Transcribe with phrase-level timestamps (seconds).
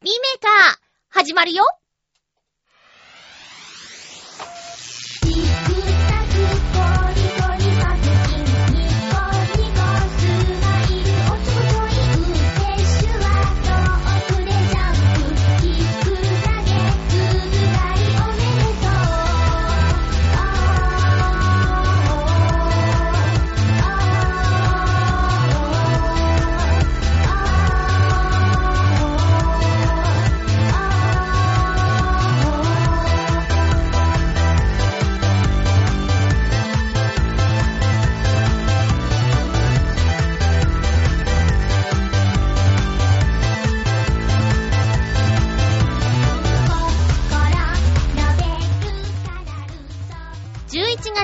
[0.00, 1.64] リメーカー、始まるよ。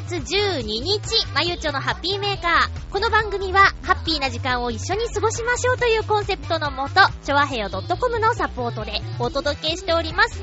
[0.07, 2.93] 月12日、まゆちょのハッピーメーカー。
[2.93, 10.43] この番組は、ハッピーな時間を一緒に過ごしましょうというコンセプトのもと、ちょわへよ .com のサポートでお届けしております。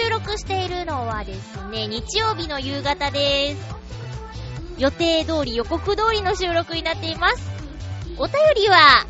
[0.00, 3.76] 収録しているのはですね、日曜日の夕方です。
[4.78, 7.50] 予定通り、予告通りの収録になっています。
[8.16, 9.04] お便りは、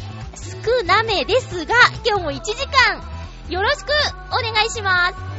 [0.65, 1.75] 少なめですが、
[2.07, 3.03] 今日も1時間、
[3.51, 3.91] よろしく
[4.31, 5.36] お願いします。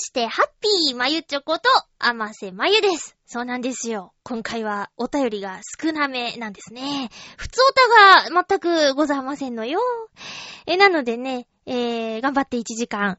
[0.00, 1.68] して、ハッピーまゆちょこと、
[1.98, 3.16] あませまゆです。
[3.26, 4.12] そうなんですよ。
[4.24, 7.10] 今回はお便りが少なめなんですね。
[7.36, 7.72] 普通お
[8.26, 9.78] たが全くございませんのよ。
[10.66, 13.18] え、なのでね、えー、頑張って1時間、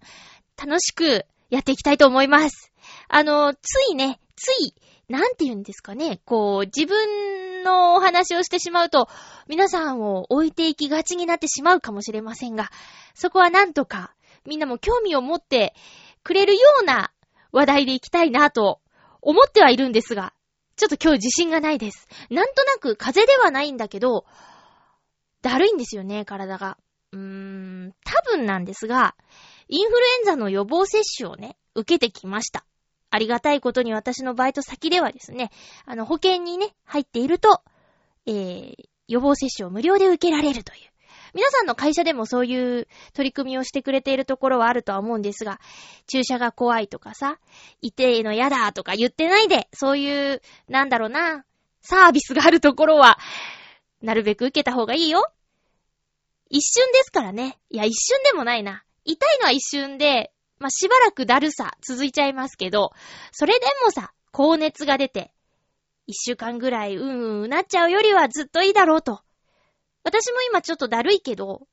[0.58, 2.74] 楽しくやっていきたいと思います。
[3.08, 3.60] あの、つ
[3.92, 4.74] いね、つい、
[5.08, 9.08] なんて言うんですかね、こう、自分のお話をしてしまうと、
[9.48, 12.72] 皆さんを置いていきがちになってしまうかもしれませんが、
[13.14, 14.14] そこはなんとか、
[14.46, 15.76] みんなも興味を持って
[16.24, 17.12] くれるような
[17.52, 18.80] 話題でいきたいなと
[19.22, 20.34] 思ってはいるんですが、
[20.76, 22.08] ちょっと今日自信がないです。
[22.30, 24.26] なんとなく風邪ではないんだけど、
[25.42, 26.78] だるいんですよね、体が。
[27.12, 29.16] うーん、多分なんですが、
[29.68, 32.66] インフルエンザの予防接種をね、受けてきました。
[33.10, 35.52] ありがたいことに私のバイト先ではですね、
[35.86, 37.62] あの保険にね、入っていると、
[38.26, 38.76] えー、
[39.08, 40.91] 予防接種を無料で受けられるという。
[41.34, 45.60] 皆さんの会社でもそういう取り組みをしてくれているところはあるとは思うんですが、
[46.08, 47.40] 注射が怖いとかさ、
[47.82, 51.46] 痛いのやだとか言ってないで、そういう、なんだろうな、
[51.82, 53.18] サービスがあるところは、
[54.02, 55.32] なるべく受けた方がいいよ。
[56.50, 57.58] 一瞬ですからね。
[57.70, 58.84] いや、一瞬でもないな。
[59.06, 62.92] 痛いのは一瞬で、まあ、しばらくだるさ続いちゃいますけど、
[63.32, 65.34] それでもさ、高熱が出て、
[66.08, 69.22] 一週間ぐらいうんうんうなっちゃうよりはずっといいだろうと。
[70.04, 71.68] 私も今ちょっとだるいけど、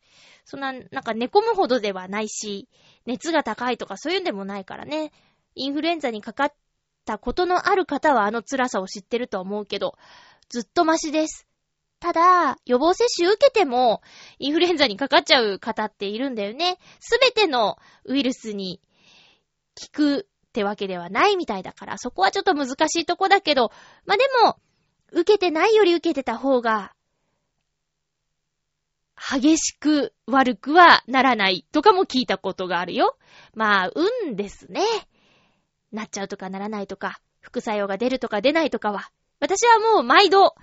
[0.45, 2.69] そんな、なんか寝込むほどではないし、
[3.07, 5.13] 熱が高いとかそういうんでもないからね。
[5.55, 6.55] インフルエンザにかかっ
[7.05, 9.97] たことのある方はあの辛さを知ってると思うけど、
[10.49, 11.47] ずっとマシです。
[12.01, 14.03] ただ、予防接種受けても、
[14.39, 16.79] インフルエンザにかかっちゃう方っているんだよね。
[17.01, 18.81] すべてのウイルスに
[19.75, 23.73] 効くってわけではないみたいだから、そこはちょっと難しいとこだけど、
[24.07, 24.59] まあ、でも、
[25.11, 26.93] 受けてないより受けてた方が、
[29.19, 33.17] 激しく悪くはならないとかも聞いたことがあるよ。
[33.55, 33.91] まあ、
[34.25, 34.83] 運ですね。
[35.93, 39.11] なっちゃうとかならないとか、副作用が出るとか出ないとかは。
[39.41, 40.55] 私はもう毎度、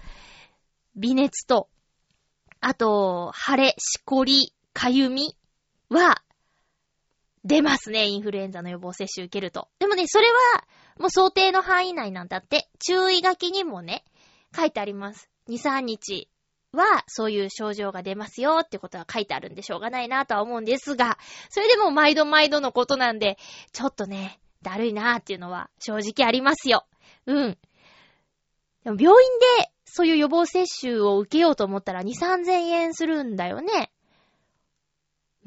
[0.96, 1.69] 微熱と、
[2.62, 5.38] あと、腫れ、しこり、かゆみ
[5.90, 6.22] は、
[7.44, 9.69] 出ますね、インフルエンザの予防接種受けると。
[9.80, 10.66] でもね、それは、
[11.00, 12.69] もう想定の範囲内なんだって。
[12.80, 14.04] 注意書きにもね、
[14.56, 15.30] 書いてあります。
[15.48, 16.30] 2、3日
[16.75, 21.18] は、そういう症状が出ますよってことは書いてあるんでしょうがないなとは思うんですが、
[21.50, 23.38] それでも毎度毎度のことなんで、
[23.72, 26.86] ちょっとね、だるいなーっていうのは正直ありますよ。
[27.25, 27.57] うん。
[28.83, 29.16] でも病院
[29.60, 33.92] でそういう予防接種を受けようと思ったら2、3000円するんだよね。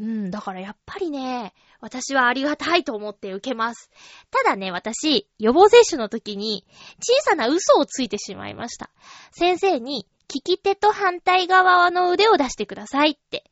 [0.00, 3.90] うん、だからやっぱりね、私はありがたいと思って受けます。
[4.30, 6.64] ただね、私、予防接種の時に
[7.00, 8.90] 小さな嘘をついてしまいました。
[9.32, 13.44] 先生に、利き手と反対側の腕を出してくださいって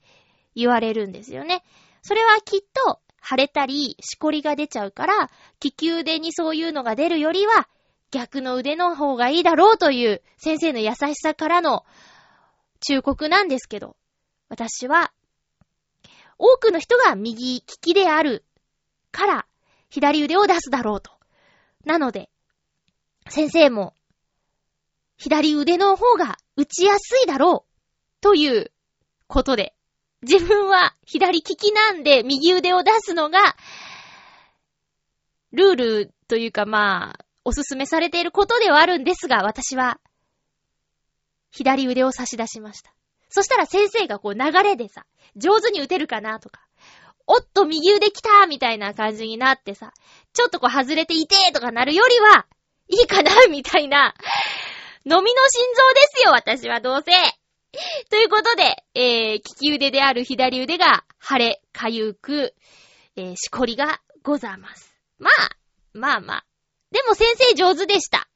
[0.55, 1.63] 言われるんですよね。
[2.03, 5.31] それはきっと腫れたり、しこりが出ちゃうから、
[5.63, 7.69] 利き腕にそういうのが出るよりは、
[8.11, 11.85] 逆の腕の方がいいだろうという先生の優しさからの
[12.81, 13.97] 忠告なんですけど、
[14.49, 15.13] 私は
[16.39, 18.45] 多くの人が右利きである
[19.11, 19.47] から、
[19.89, 21.11] 左腕を出すだろうと。
[21.85, 22.29] なので、
[23.29, 23.95] 先生も、
[25.19, 28.73] 左腕の方が打ちやすいだろう、という
[29.27, 29.75] ことで、
[30.23, 33.57] 自分は左利きなんで右腕を出すのが、
[35.53, 40.01] ルールというかまあ、おすすめされていることではあるんですが、私は、
[41.51, 42.93] 左腕を差し出しました。
[43.29, 46.61] そしたら先生がこう流れでさ、上手に打てるかなとか、
[47.27, 49.93] おっと右腕来たみたいな感じになってさ、
[50.33, 52.47] ちょっとこう外れていてーとかなるよりは、
[52.89, 54.15] いいかなみたいな、
[55.09, 55.33] 飲みの心
[55.73, 57.13] 臓ですよ、私はどうせ。
[58.11, 62.55] ということで、えー、利き腕である左腕が腫れ、かゆく、
[63.15, 64.97] えー、しこりがございます。
[65.21, 65.57] まあ、
[65.93, 66.47] まあまあ。
[66.91, 68.29] でも先生上手でした。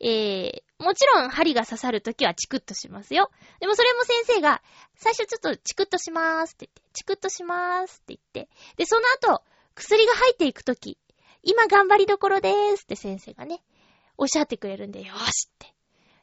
[0.00, 3.30] えー、もちろん針が刺さるときはチクッとしますよ。
[3.60, 4.62] でもそれも先生が、
[4.94, 9.02] 最初ちょっとチクッとしまーすって言って、チクッとしまーすって言って、で、その
[9.34, 9.42] 後、
[9.74, 10.98] 薬が入っていくとき、
[11.42, 13.62] 今頑張りどころでーすって先生がね、
[14.16, 15.75] おっしゃってくれるんで、よーしって。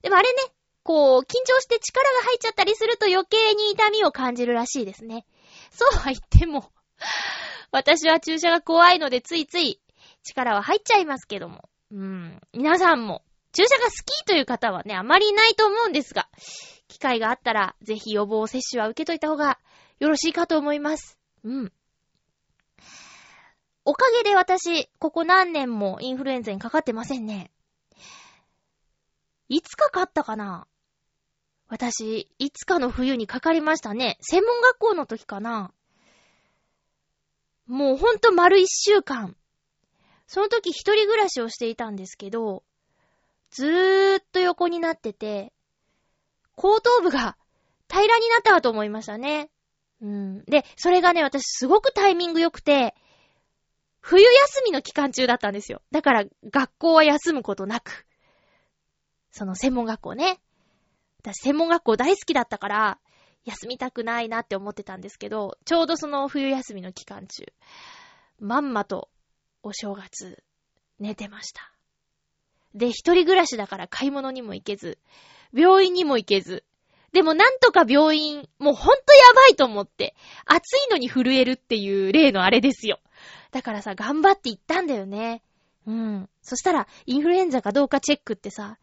[0.04, 0.40] でもあれね、
[0.84, 5.26] こう、緊張して力が入っちゃったりすると余計に痛みを感じるらしいですね。
[5.72, 6.72] そうは言っても、
[7.72, 9.82] 私は注射が怖いのでついつい
[10.22, 11.70] 力は入っちゃいますけども。
[11.92, 12.42] うん。
[12.54, 13.24] 皆さんも
[13.54, 16.28] 注射が好きという方はね、あまりいないと思うんですが、
[16.88, 19.60] 機会があったら、ぜひ予防接種は受けといた方が
[20.00, 21.18] よろしいかと思います。
[21.44, 21.74] うん。
[23.86, 27.52] おかげで私、ここ何年もインフルエンザにかかってませんね。
[29.54, 30.66] いつかかったかな？
[31.68, 34.18] 私、いつかの冬にかかりましたね。
[34.20, 35.72] 専門学校の時かな
[37.68, 39.36] もうほんと丸一週間。
[40.26, 42.64] その時一人暮らしをしていたんですけど、
[43.52, 45.54] ずーっと横になってて、
[46.56, 47.38] 後頭部が
[47.88, 49.52] 平らになったかと思いましたね。
[50.02, 50.44] うん。
[50.46, 52.96] で、それがね、私すごくタイミング良くて、
[54.00, 55.84] 冬休みの期間中だったんですよ。
[55.92, 58.08] だから学校は休むことなく。
[59.34, 60.40] その専門学校ね。
[61.20, 63.00] 私専門学校大好きだったから、
[63.46, 67.44] 休みたくないなって思ってたんですけど、ちょうどその冬休みの期間中、
[68.40, 69.10] まんまと
[69.64, 70.44] お正月
[71.00, 71.74] 寝てました。
[72.76, 75.00] で、一人暮らしだから買い物にも行けず、
[75.52, 76.64] 病院にも行けず、
[77.12, 80.16] でもなんとか病院、もうほんとやばいと思って、
[80.46, 83.00] 暑いのに震えるっていう例のあれですよ。
[83.52, 85.42] だからさ、頑張って行ったんだよね。
[85.86, 86.30] うん。
[86.42, 88.78] そしたら、インフルエンザかどうかチェックってさ、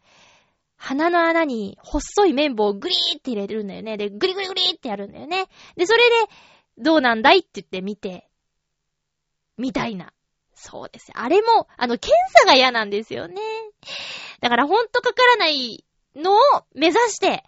[0.83, 3.97] 鼻の穴に細い綿棒をグリーって入れるんだよね。
[3.97, 5.45] で、グリグリグリってやるんだよね。
[5.75, 6.33] で、それで、
[6.79, 8.27] どうなんだいって言って見て、
[9.57, 10.11] みたいな。
[10.55, 11.11] そうです。
[11.13, 13.39] あれも、あの、検査が嫌なんですよね。
[14.39, 15.85] だからほんとかからない
[16.15, 16.37] のを
[16.73, 17.43] 目指して、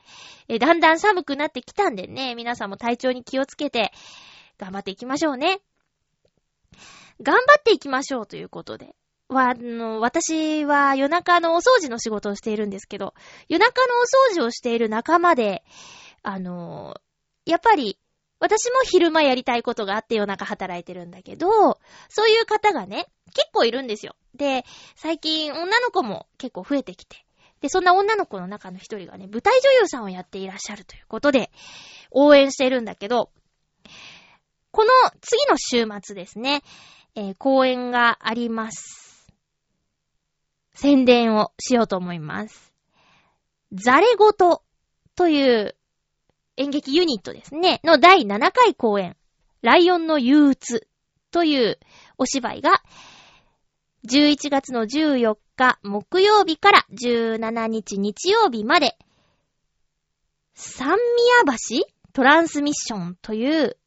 [0.48, 3.92] えだんだん寒くなってきたんでね、皆さんも体調に気をつけて、
[4.60, 5.60] 頑張っていきましょうね。
[7.20, 8.96] 頑張っていきましょうということで。
[9.34, 13.14] は、あの、私は夜中のお掃除の仕事をしているんですけど、
[13.50, 15.64] 夜中のお掃除をしている仲間で、
[16.22, 16.96] あの、
[17.46, 18.00] やっぱり
[18.44, 24.18] 私も昼間やりたいことがあって夜中働いてるんだけど、そういう方がね、結構いるんですよ。
[24.36, 27.26] で、最近女の子も結構増えてきて、
[27.62, 31.52] で、そんな女の子の中の一人がね、舞台女優さんをやっていらっしゃるということで、
[32.12, 33.32] 応援してるんだけど、
[34.72, 36.64] この次の週末ですね、
[37.16, 39.03] えー、公演があります。
[40.74, 42.74] 宣伝をしようと思います。
[43.74, 44.64] ザレごと
[45.16, 45.76] という
[46.58, 49.16] 演劇ユニットですね、の第7回公演、
[49.62, 50.88] ライオンの憂鬱
[51.32, 51.80] という
[52.18, 52.84] お芝居が、
[54.08, 58.98] 11月の14日木曜日から17日日曜日まで、
[60.54, 63.78] 三宮橋トランスミッションという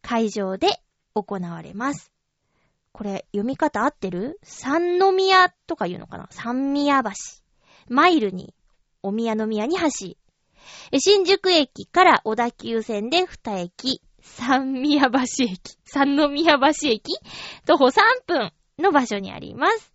[0.00, 0.80] 会場で
[1.14, 2.09] 行われます。
[2.92, 4.38] これ、読み方合ってる？
[4.42, 6.28] 三宮とか言うのかな？
[6.30, 7.10] 三宮橋。
[7.88, 8.54] マイルに、
[9.02, 10.16] お宮の宮に橋。
[10.98, 17.18] 新宿駅から小田急線で2駅、三宮橋駅、三宮橋駅、
[17.64, 19.92] 徒歩3分の場所にあります。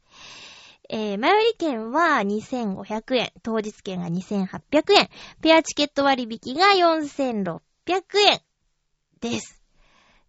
[0.89, 5.09] えー、前売り券は2500円、当日券が2800円、
[5.41, 7.59] ペアチケット割引が4600
[8.19, 8.41] 円
[9.21, 9.63] です。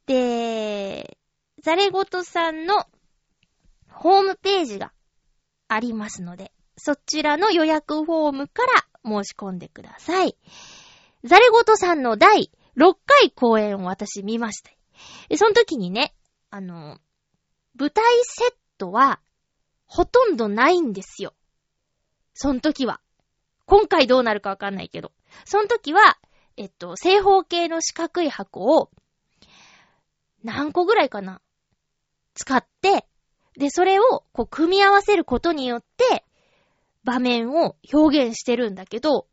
[0.06, 1.18] で、
[1.66, 2.84] ザレゴトさんの
[3.90, 4.92] ホームページが
[5.66, 10.36] ありますので、そちらの予約フォームから申し込んでください。
[11.24, 14.70] ザレゴトさんの第6回公演を私見ました。
[15.36, 16.14] その時にね、
[16.50, 17.00] あの、
[17.76, 19.18] 舞台セットは
[19.86, 21.34] ほとんどないんですよ。
[22.32, 23.00] その時は。
[23.64, 25.10] 今回どうなるかわかんないけど。
[25.44, 26.16] その時は、
[26.56, 28.88] えっと、正方形の四角い箱を、
[30.44, 31.40] 何個ぐらいかな
[32.36, 33.08] 使って、
[33.58, 36.24] で、それを、こう、組み合わせることによって、
[37.02, 39.26] 場面を表現してるんだけど、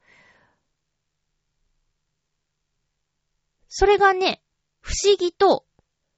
[3.68, 4.42] それがね、
[4.82, 5.66] 不思議と、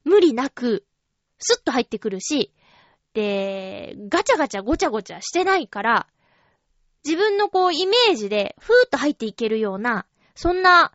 [0.04, 0.86] 無理なく、
[1.40, 2.54] スッと入ってくるし、
[3.14, 6.08] で、ガチャガチャごちゃごちゃしてないから、
[7.04, 10.92] 自分のこうイメージでふーっと入っていけるような、そんな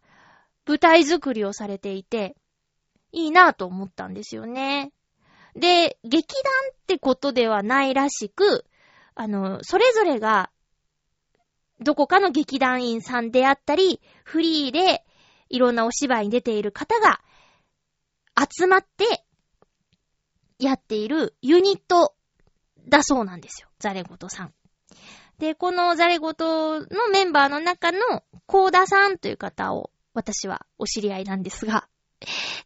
[0.67, 2.37] 舞台作りをされていて、
[3.11, 4.93] いいなぁと思ったんですよね。
[5.57, 8.65] で、劇団ってことではないらしく、
[9.15, 10.51] あの、それぞれが、
[11.81, 15.05] どこかの劇団員さんであったり、フリーで
[15.49, 17.21] いろんなお芝居に出ている方が
[18.37, 19.25] 集まって
[20.59, 22.15] やっているユニット
[22.87, 23.69] だそうなんですよ。
[23.79, 24.55] ザレゴトさん。
[25.39, 27.99] で、このザレゴトのメンバーの中の
[28.47, 31.89] コーダさんという方を私はお知り合いなんですが、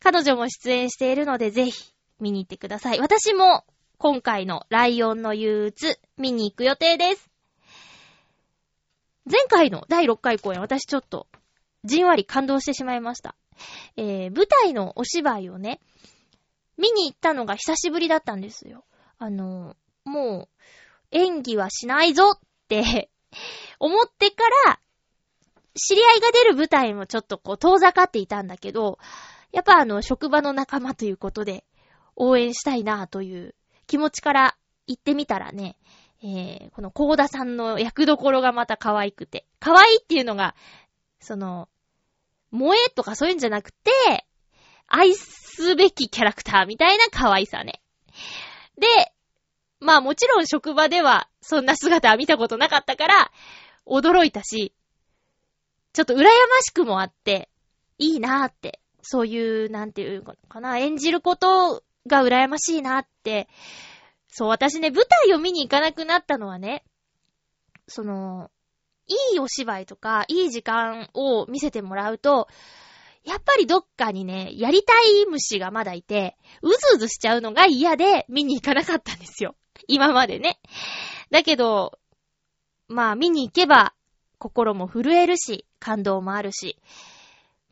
[0.00, 3.00] 彼女も出演しているのでぜひ見に行ってください。
[3.00, 3.64] 私も
[3.98, 7.30] 今回のライオンの憂鬱見に行く予定です。
[9.30, 11.26] 前回の第6回公演私ちょっと
[11.84, 13.34] じんわり感動してしまいました。
[13.96, 15.80] えー、舞台のお芝居をね、
[16.76, 18.84] 見に行ったのが久しぶりだったんですよ。
[19.18, 20.66] あの、もう、
[21.10, 23.10] 演技はしないぞって
[23.78, 24.80] 思ってから、
[25.74, 28.98] 知り合いが出る舞台もちょっとこう遠ざかっていたんだけど、
[29.52, 31.64] やっぱあの、職場の仲間ということで、
[32.16, 33.54] 応援したいなという
[33.86, 34.56] 気持ちから
[34.86, 35.76] 行ってみたらね、
[36.22, 40.54] えー、このコーダさんの役どころがまた可愛くて、可愛いっていうのが、
[41.20, 41.68] その、
[42.52, 44.26] 萌えとかそういうんじゃなくて、
[44.86, 47.82] 愛すべきキャラクターみたいな可愛さね。
[48.78, 48.86] で、
[49.80, 53.32] まあもちろん職場ではそんな姿は見たことなかったから、
[53.86, 54.72] 驚いたし、
[55.92, 56.24] ちょっと羨ま
[56.62, 57.50] しくもあって、
[57.98, 63.48] いいなーって、そういう、なんていうのかな、演じることが羨ましいなって、
[64.28, 66.84] そう、私ね、舞台を見に行かなくなったのはね、
[67.86, 68.50] その、
[69.06, 72.48] いいお芝居とか、いい時間を見せてもらうと、
[73.24, 79.54] やっぱりどっかにね、やりたい虫がまだいて、うずうずしちゃうのが嫌で見に行かなかったんですよ。
[79.88, 80.58] 今までね。
[81.30, 81.98] だけど、
[82.88, 83.94] まあ見に行けば、
[84.38, 86.78] 心も震えるし、感動もあるし、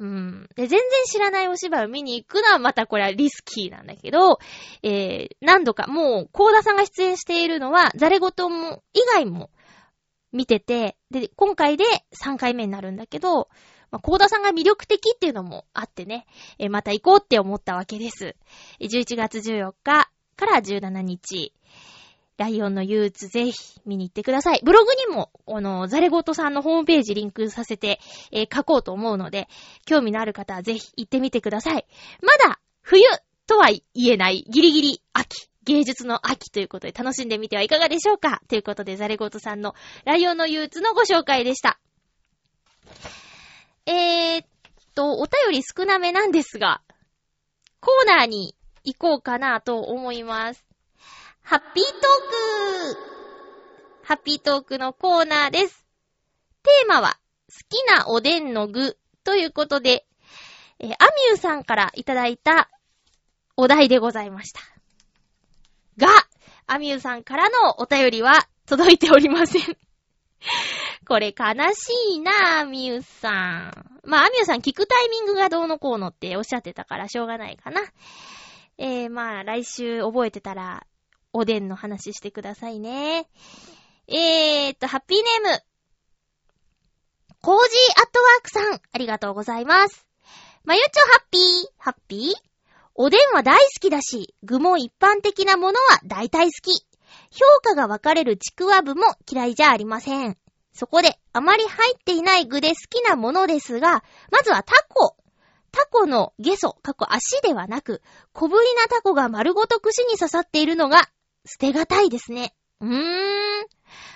[0.02, 0.48] うん。
[0.56, 4.40] で、全然知らないお芝居を見に行くのはまたこれはリスキーなんだけど、
[4.82, 9.50] えー、何度か、もう、コーダさんが出演しているのは、ザレゴトも、以外も、
[10.32, 11.84] 見てて、で、今回で
[12.20, 13.48] 3回目になるんだけど、
[13.92, 16.26] まあ、コーダさんが魅力的っていうのもあってね、
[16.58, 18.34] えー、また行こうって思ったわけです。
[18.80, 21.52] 11月14日から17日、
[22.36, 24.60] ライオンの憂鬱ぜひ見に行ってください。
[24.64, 29.48] ブログにも、あの、ザレゴトさんのホームページリンクさせて、えー、書こうと思うので、
[29.86, 31.86] 興味のある方はぜひ行ってみてください。
[32.22, 33.04] まだ、冬
[33.46, 35.48] とは言えないギリギリ秋。
[35.64, 39.74] 芸術の秋ということで楽しんでみてはいかがでしょうかということで、ザレゴトさんの
[40.04, 41.78] ライオンの憂鬱のご紹介でした。
[43.86, 44.46] えー、っ
[44.94, 46.82] と、お便り少なめなんですが、
[47.80, 50.71] コーナーに行こうかなと思います。
[51.42, 51.94] ハッピートー
[52.94, 55.86] クハッピートークのコーナーです。
[56.62, 57.18] テーマは、
[57.48, 60.06] 好きなおでんの具ということで、
[60.78, 62.70] えー、アミューさんからいただいた
[63.56, 64.60] お題でございました。
[65.98, 66.08] が、
[66.66, 69.62] アミューさんからのお便りは届いておりません。
[71.06, 71.44] これ悲
[71.74, 74.00] しいな、アミューさん。
[74.04, 77.82] まあ、アミューさん聞くタイミングがどうのこうのっておっしゃってたからしょうがないかな。
[78.78, 80.86] えー、まあ、来週覚えてたら、
[81.32, 83.28] おでんの話してくださいね。
[84.06, 85.60] えーっと、ハッピーネーム。
[87.40, 90.06] コージーアットワークさん、ありがとうございます。
[90.64, 91.40] まゆちょハッピー、
[91.78, 92.34] ハッピー？
[92.94, 96.86] おでんは大好きだし、具も一般的なものは大体好き。
[97.30, 100.36] 評価が分かれるちくわぶも嫌いじゃありません。
[100.74, 105.16] そこで、あまり入っていない具で好きなものですが、まずはタコ。
[105.70, 108.02] タコのゲソ、過去足ではなく、
[108.34, 111.08] 小ぶりなタコが丸ごと串に刺さっているのが
[111.44, 112.54] 捨てがたいですね。
[112.80, 113.66] うーん。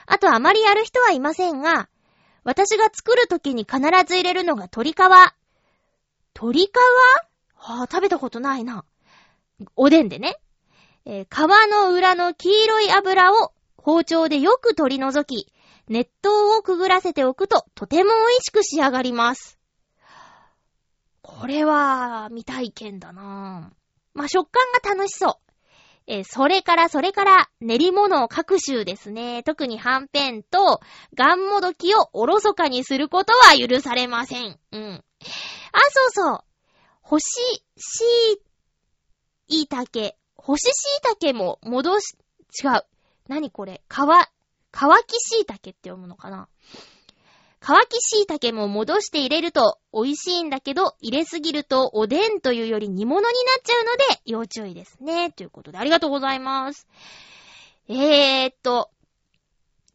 [0.06, 1.88] あとあまりやる人はいませんが、
[2.44, 4.96] 私が作るときに必ず入れるのが鶏皮。
[6.34, 6.70] 鶏皮？
[7.54, 8.84] はあ、食べたことないな。
[9.74, 10.36] おでんでね。
[11.04, 15.52] えー、皮の裏の黄色い油を包丁でよく取り除き、
[15.88, 19.58] 熱湯をくぐらせておくととても美味しく仕上がります。
[21.22, 23.76] これは、未体験だなぁ
[24.14, 25.45] まあ、食感が楽しそう。
[26.08, 29.42] えー、それからそれから練り物を各種ですね。
[29.42, 30.80] 特にはんぺんと
[31.14, 34.58] ガンモドキをおろそかにすることは許されません。
[34.72, 35.04] うん。
[35.72, 36.44] あ、そうそう。
[37.02, 37.24] 干し
[37.76, 38.04] し
[39.48, 40.16] いたけ。
[40.36, 42.16] 干ししいたけも戻し、
[42.62, 42.82] 違う。
[43.28, 43.82] 何これ？
[43.88, 44.28] かわ、
[44.70, 46.48] 乾きしいたけって読むのかな？
[47.68, 55.32] 乾きしいたけも戻して入れると美味しいんだけど、入れすぎるとおでんというより煮物になっちゃうので、要注意ですね。
[55.32, 56.86] ということでありがとうございます。
[57.88, 58.92] えーっと、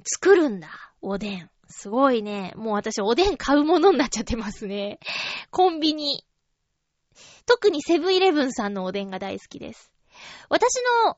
[0.03, 0.67] 作るんだ。
[1.01, 1.49] おでん。
[1.69, 2.51] すごいね。
[2.57, 4.99] もう私おでん買うものになっちゃってますね。
[5.49, 6.25] コンビニ。
[7.45, 9.93] 特にセブンイレブンさんのおでんが大好きです。
[10.49, 10.73] 私
[11.05, 11.17] の、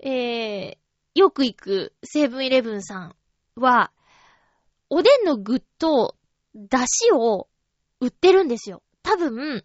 [0.00, 0.76] えー、
[1.14, 3.16] よく行くセブンイレブンさん
[3.54, 3.92] は、
[4.90, 6.16] おでんの具と、
[6.54, 7.48] だしを
[8.00, 8.82] 売ってるんですよ。
[9.02, 9.64] 多分、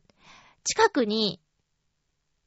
[0.64, 1.40] 近くに、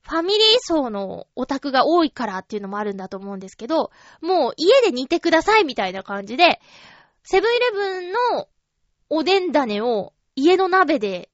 [0.03, 3.91] ファミリー層のオタクが多いからっていうのもあるんだと思うんですけど、
[4.21, 6.61] もう家で煮てくださいみたいな感じで、
[7.23, 8.49] セブンイレブンの
[9.09, 11.31] おでん種を家の鍋で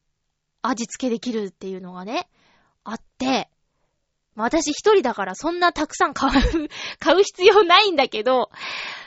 [0.62, 2.28] 味付けできるっていうのがね、
[2.84, 3.50] あって、
[4.36, 6.68] 私一人だからそんなたくさん買う
[7.00, 8.50] 買う必要ないんだけど、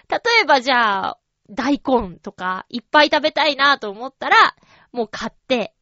[0.10, 1.18] 例えばじゃあ、
[1.50, 4.56] 大根とか、いっぱい食べたいなと思ったら、
[4.92, 5.74] もう買って、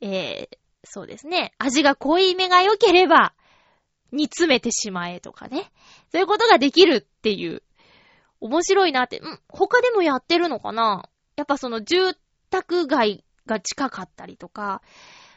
[0.00, 1.52] えー、そうですね。
[1.58, 3.34] 味が濃いめが良ければ、
[4.12, 5.70] 煮詰めてしまえとかね。
[6.10, 7.62] そういうことができるっていう。
[8.40, 9.18] 面白いなって。
[9.18, 12.16] ん他でもやってるのかなやっぱその住
[12.50, 14.82] 宅街が近かったりとか、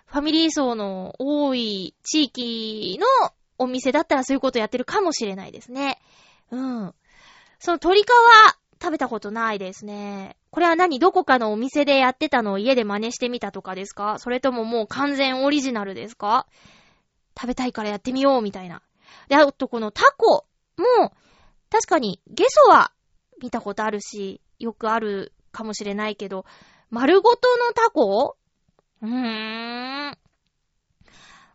[0.05, 5.99] ファミリー層の多い地域のお店だったらそういうことやってるかもしれないですね。
[6.51, 6.93] うん。
[7.59, 8.05] その鶏皮
[8.83, 10.35] 食べたことないですね。
[10.49, 10.99] これは何？
[10.99, 14.19] どこかのお店でやってたのを家で真似してみたとかですか？
[14.19, 16.47] それとももう完全オリジナルですか？
[17.39, 18.81] 食べたいからやってみようみたいな。
[19.29, 21.13] で、あとこのタコも、
[21.69, 22.91] 確かにゲソは
[23.41, 26.45] 見たことあるし、よくあるかもしれないけど、
[26.89, 28.35] 丸ごとのタコ？
[29.01, 30.17] うーん。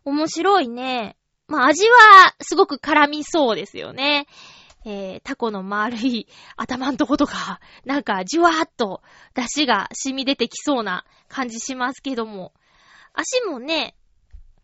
[0.03, 1.15] 面白いね。
[1.47, 4.25] まあ、味はすごく絡みそうですよね。
[4.85, 9.01] えー、タコの丸い頭んとことか、 なんかじゅわーっと
[9.33, 12.53] 出汁が染み出てきそうな感じしますけども、
[13.13, 13.95] 足もね、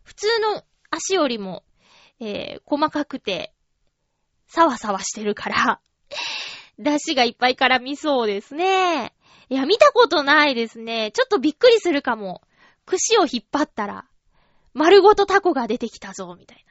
[0.03, 1.63] 普通の足よりも、
[2.19, 3.53] えー、細かくて、
[4.47, 5.81] サワサワしてるから
[6.79, 9.13] 出汁がいっぱい絡みそうですね。
[9.49, 11.11] いや、見たことないですね。
[11.11, 12.41] ちょっとびっくりするかも。
[12.85, 14.05] 串を引っ張ったら、
[14.73, 16.65] 丸ごとタコが出てきたぞ、みたい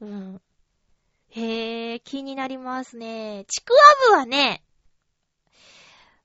[0.00, 0.06] な。
[0.08, 0.42] うん。
[1.30, 3.44] へえ、気になりますね。
[3.46, 3.78] ちくわ
[4.10, 4.62] ぶはね、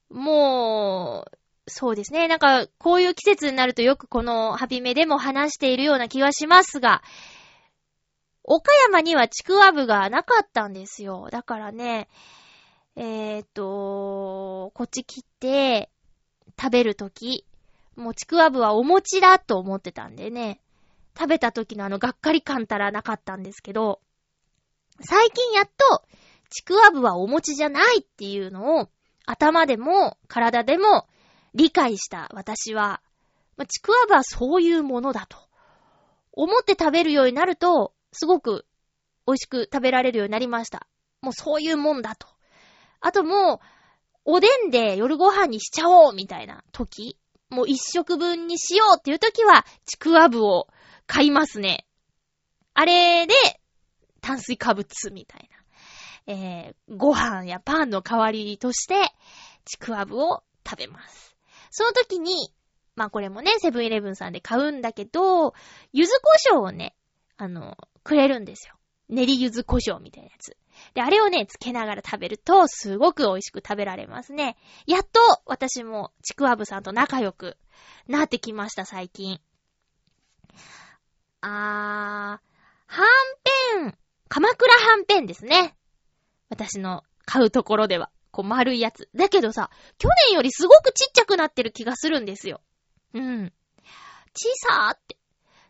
[0.09, 1.37] もう、
[1.67, 2.27] そうですね。
[2.27, 7.03] なんか、こういう季節になるとよくこのハピメでも話しているような気がしますが、
[8.43, 11.29] 岡山にはちくわぶがなかったんですよ。
[11.31, 12.07] だからね、
[12.95, 15.89] えー、っと、こっち来て、
[16.59, 17.45] 食べるとき、
[17.95, 20.61] もうちくわぶはお餅だと思ってたんでね、
[21.17, 24.01] 食べた時のあのがっかり感たらなかったんですけど、
[25.01, 26.03] 最近やっと、
[26.49, 28.89] ちくわぶはお餅じゃないっていうのを、
[29.25, 31.07] 頭でも体でも
[31.53, 33.01] 理解した私は、
[33.57, 35.37] まちくわぶはそういうものだと。
[36.33, 38.65] 思って食べるようになると、すごく
[39.25, 40.87] 美味しく食べられるようになりました。
[41.21, 42.27] もうそういうもんだと。
[42.99, 43.59] あともう、
[44.25, 47.17] おでんで夜ご飯にしちゃおうみたいな時、
[47.49, 50.67] もう一食分にしようっていう時は、ちくわぶを
[51.07, 51.85] 買いますね。
[52.73, 53.33] あれで、
[54.25, 55.47] 炭水化物みたい
[56.27, 56.33] な。
[56.33, 58.95] えー、ご飯やパンの代わりとして、
[59.65, 61.35] ちくわぶを食べます。
[61.69, 62.51] その時に、
[62.95, 65.53] まあこれもね、セブンイレブンさんで買うんだけど、
[65.93, 66.95] 柚子胡椒をね、
[67.37, 68.73] あの、くれるんですよ。
[69.09, 70.57] 練り柚子胡椒みたいなやつ。
[70.95, 74.57] で、あれをね、つけながら食べると、すごく美味しく食べられますね。
[74.87, 77.57] やっと、私も、ちくわぶさんと仲良く
[78.07, 79.39] なってきました、最近。
[81.41, 82.45] あー、
[82.87, 83.05] はん
[83.83, 85.75] ぺん鎌倉はんぺんですね。
[86.49, 88.09] 私の買うところでは。
[88.31, 89.09] こう丸いやつ。
[89.15, 92.59] だけどさ、去年よりすごくちっちゃくなってる気がするんですよ。
[93.13, 93.53] うん。
[94.35, 95.17] 小さーって。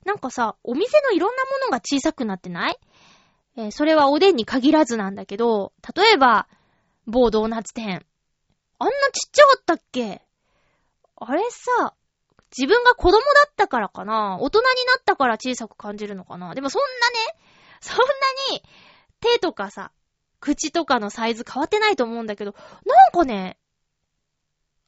[0.04, 2.80] なんかさ、お店のいろんなものが小さくなってない？
[3.58, 6.48] えー、それはおでんに限らずなんだけど、例えば、
[7.06, 8.06] 某ドーナツ店。
[8.80, 10.22] あんなちっちゃかったっけ？
[11.18, 11.94] あれさ、
[12.58, 14.38] 自分が子供だったからかな？
[14.40, 16.56] 大人になったから小さく感じるのかな？
[16.56, 16.96] でもそんなね、
[17.82, 18.04] そんな
[18.52, 18.64] に
[19.20, 19.92] 手とかさ、
[20.40, 22.54] 口とかのサイズ変わってないと思うんだけど、
[22.86, 23.58] なんかね、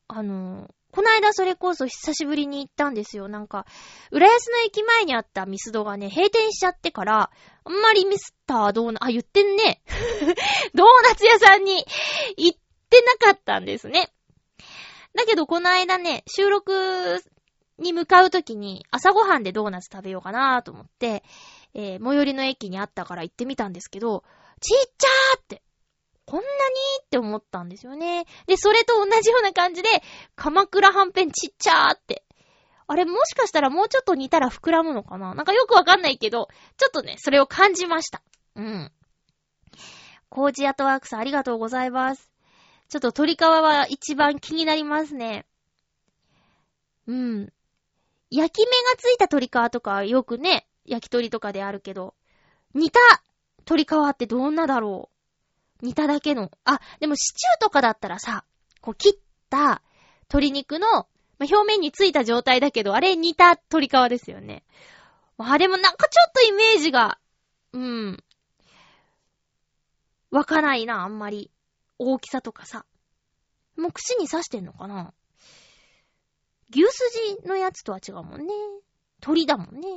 [0.07, 3.27] あの、こないだそれこそ久しぶりに行ったんですよ。
[3.27, 3.65] なんか、
[4.11, 7.29] 浦安の駅前にあったミスドがね、閉店しちゃってから、
[7.65, 9.81] あんまりミスタードーナ、あ、言ってんね。
[10.73, 11.85] ドーナツ屋さんに
[12.37, 14.13] 行ってなかったんですね。
[15.13, 17.23] だけどこの間ね、収録
[17.79, 21.23] に向かうときに朝ごはんでドーナツ食べようかなと思って、
[21.73, 24.23] えー、最寄りの駅にあったから行ってみたんですけど、
[24.59, 25.61] ちっちゃーって、
[26.25, 26.47] こんなに
[27.03, 28.25] って思ったんですよね。
[28.47, 29.89] で、それと同じような感じで、
[30.35, 32.23] 鎌倉はんぺんちっちゃーって。
[32.87, 35.35] あれ、もしかしたらもうちょっと煮たら膨らむのかな？
[35.35, 38.21] なんかよくわかんないけど、ちょっとね、それを感じました。
[38.55, 38.91] うん。
[40.29, 42.29] コージアトワークさんありがとうございます。
[42.89, 45.45] ちょっと鶏皮は一番気になりますね。
[47.07, 47.53] うん。
[48.29, 52.15] 焼き目がついた鶏皮とかよくね、焼き鳥とかであるけど、
[52.73, 52.99] 煮た
[53.59, 55.09] 鶏皮ってどんなだろ
[55.81, 55.85] う？
[55.85, 56.51] 煮ただけの。
[56.65, 58.45] あ、でもシチューとかだったらさ、
[58.81, 59.81] こう切った
[60.29, 60.87] 鶏肉の、
[61.39, 64.63] ま表面についた状態だけど、あれ煮た鶏皮ですよね。
[65.37, 67.19] あれもなんかちょっとイメージが、
[67.73, 68.23] うん。
[70.31, 71.51] わかないな、あんまり。
[71.99, 72.85] 大きさとかさ。
[73.77, 75.13] もう串に刺してんのかな？
[76.69, 77.09] 牛す
[77.41, 78.53] じのやつとは違うもんね。
[79.21, 79.87] 鳥だもんね。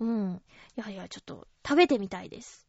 [0.00, 0.42] うん。
[0.76, 2.66] いやいや、ちょっと食べてみたいです。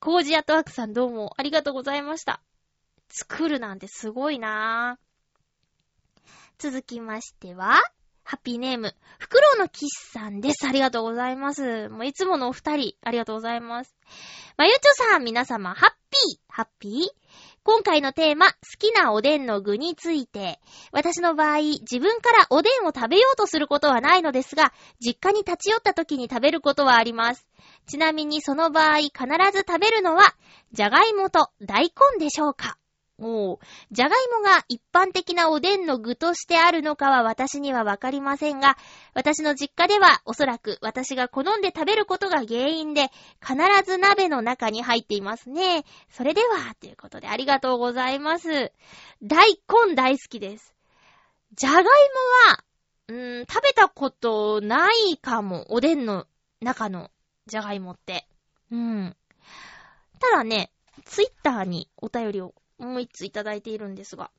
[0.00, 2.42] コージアトワークさんどうもありがとうございました。
[3.08, 5.04] 作るなんてすごいなぁ。
[6.58, 7.78] 続きましては、
[8.22, 10.66] ハッピーネーム、フクロウのキスさんです。
[10.66, 11.88] ありがとうございます。
[11.88, 13.94] もういつものお二人、ありがとうございます。
[14.56, 17.08] まゆちょさん、皆様、ハッピー、ハッピー
[17.66, 20.60] 今回のテーマ、好きなおでんの具について。
[20.92, 27.46] 私の場合、自分からおでんを食べようとすることはないのですが、実家に立ち寄った時に食べることはあります。
[27.86, 29.14] ちなみにその場合、必
[29.50, 30.34] ず食べるのは、
[30.72, 32.76] じゃがいもと大根でしょうか
[33.26, 33.58] お
[33.90, 38.76] じゃがいもが一般的なおでんの具としてあるのかは私にはわかりませんが、
[39.14, 43.10] 私の実家ではおそらく私が好んで食べることが原因で、
[43.40, 43.56] 必
[43.86, 45.84] ず鍋の中に入っていますね。
[46.10, 48.72] それでは、ということでありがとうございます。
[49.22, 49.52] 大
[49.88, 50.74] 根大好きです。
[51.54, 51.88] じゃがいも
[52.50, 52.64] は、
[53.08, 55.64] うーん、食べたことないかも。
[55.70, 56.26] おでんの
[56.60, 57.10] 中の
[57.46, 58.26] じゃがいもって。
[58.70, 59.16] うん。
[60.20, 60.70] ただね、
[61.04, 64.30] ツイッターにお便りをもう一ついただいているんですが。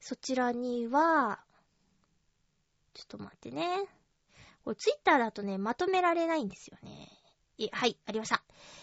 [0.00, 1.40] そちらには、
[2.92, 3.88] ちょっと待ってね。
[4.64, 7.08] これツイッターだとね、まとめられないんですよね。
[7.58, 8.42] え、はい、ありました。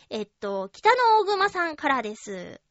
[0.10, 2.62] えっと、北の大熊さんからです。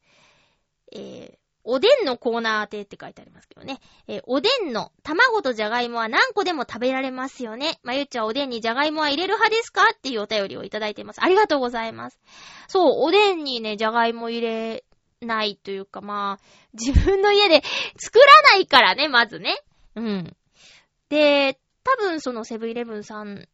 [0.93, 3.79] えー、おでんのコーナーてって書いてありますけどね。
[4.07, 7.79] えー、おでんの卵とじゃがいもは何個でも食べられますよね。
[7.83, 9.83] まゆっちゃんおでんにじゃがいもは入れる派ですか？
[9.95, 11.23] っていうお便りをいただいています。
[11.23, 12.19] ありがとうございます。
[12.67, 14.83] そう、おでんにね、じゃがいも入れ
[15.21, 17.63] ないというかまあ、自分の家で
[17.97, 19.61] 作らないからね、まずね。
[19.95, 20.35] うん。
[21.09, 23.47] で、多分そのセブンイレブンさん、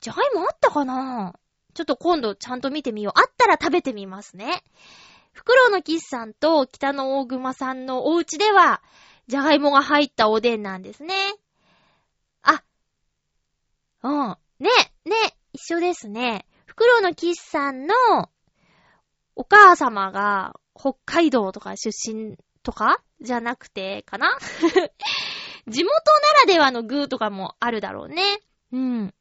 [0.00, 1.34] じゃがいもあったかな？
[1.74, 3.20] ちょっと今度ちゃんと見てみよう。
[3.20, 4.62] あったら食べてみますね。
[5.32, 8.82] フクロウのキスさんと北の大熊さんのお家では、
[9.28, 11.14] じゃがいもが入ったおでんなんですね。
[12.42, 12.62] あ、
[14.02, 14.36] うん。
[14.58, 14.70] ね、
[15.04, 15.16] ね、
[15.52, 16.46] 一緒ですね。
[16.66, 17.94] フクロウのキスさんの
[19.38, 23.00] お母様が北海道とか出身とか？
[23.20, 24.36] じゃなくてかな？
[25.68, 25.94] 地元
[26.34, 28.40] ならではのグーとかもあるだろうね。
[28.72, 29.14] うん。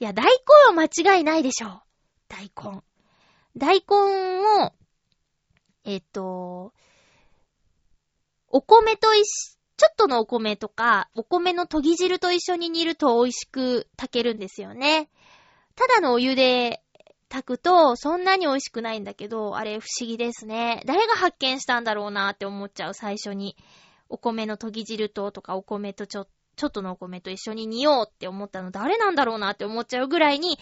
[0.00, 0.30] いや、大根
[0.76, 1.82] は間違いないでしょう。
[2.26, 2.82] 大根。
[3.56, 4.72] 大根を、
[5.84, 6.72] えっと、
[8.48, 15.08] お米と一緒、ちょっとのお米とか、お米の研ぎ汁と一緒に煮ると美味しく炊けるんですよね。
[15.76, 16.81] ただのお湯で
[17.32, 20.82] 炊くと、そんなに美味しくないんだけど、あれ不思議ですね。
[20.84, 23.56] 誰が発見したんだろうなって思っちゃう、最初に。
[24.10, 30.58] お米の研ぎ汁ととか、お米とちょ、ちょっとのお米と一緒に煮ようって思ったの誰なんだろうなって思っちゃうぐらいに、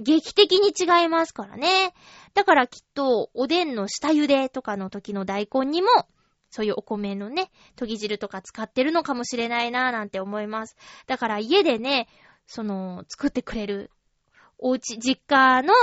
[0.00, 1.92] 劇的に違いますからね。
[2.32, 5.88] だからきっと、おでんの下茹でとかの時の大根にも、
[6.48, 10.74] そういうお米のね、研ぎ汁とか使ってるのかもしれないなぁなんて思います。
[11.06, 12.08] だから家でね、
[12.46, 13.90] その、作ってくれる、
[14.56, 15.74] おうち、実家の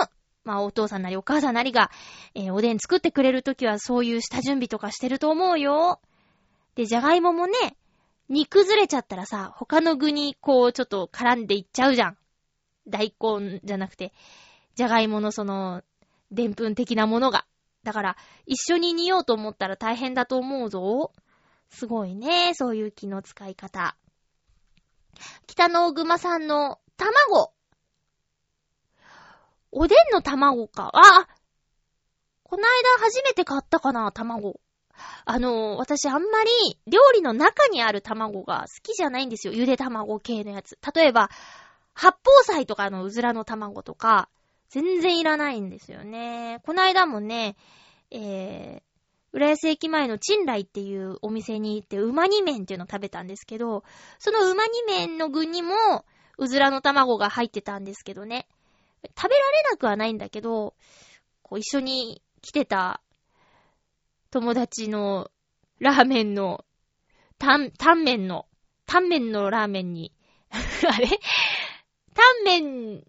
[0.43, 1.91] まあお父さんなりお母さんなりが、
[2.33, 5.99] えー、おでん作ってくれるときはそういう下準備とかしてると思うよ。
[6.75, 7.53] で、じゃがいももね、
[8.29, 12.17] 煮崩れちゃったらさ、他の具にこうちょっと絡んでいっちゃうじゃん。
[12.87, 14.13] 大根じゃなくて、
[14.75, 15.83] じゃがいものその、
[16.31, 17.45] でんぷん的なものが。
[17.83, 21.11] だから、一緒に煮ようと思ったら大変だと思うぞ。
[21.69, 23.95] すごいね、そういう気の使い方。
[25.47, 27.53] 北の小熊さんの卵。
[29.71, 30.91] おでんの卵か。
[30.93, 31.27] あ
[32.43, 34.59] こないだ初めて買ったかな、卵。
[35.25, 36.49] あの、私あんまり
[36.87, 39.53] 料理の中にある卵が好きじゃないんですよ。
[39.53, 40.77] ゆで卵系のやつ。
[40.93, 41.29] 例えば、
[41.93, 44.29] 八宝菜とかのうずらの卵とか、
[44.69, 46.61] 全然いらないんですよね。
[46.65, 47.55] こないだもね、
[48.09, 48.81] えー、
[49.33, 53.83] 浦安駅前のチンライっていうお店に行って、うま煮麺っていうのを食べたんですけど、
[54.19, 56.05] そのうま煮麺の具にも、
[56.37, 58.47] うずらの卵が入ってたんですけどね。
[59.03, 60.75] 食べられなくはないんだけど、
[61.41, 63.01] こう一緒に来てた
[64.29, 65.29] 友達の
[65.79, 66.63] ラーメンの、
[67.37, 68.47] タン、タンメンの、
[68.85, 70.13] タンメンのラーメンに
[70.51, 71.07] あれ？
[72.13, 73.03] タンメン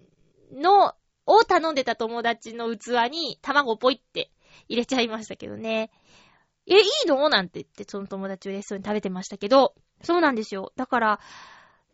[0.53, 0.95] の、
[1.27, 4.31] を頼んでた友達の器に卵ポイって
[4.69, 5.91] 入れちゃいましたけどね。
[6.67, 7.29] え、いいの？
[7.29, 10.73] なんて言って、その友達嬉しそうに食べてましたけど、そうなんですよ。
[10.77, 11.21] だから、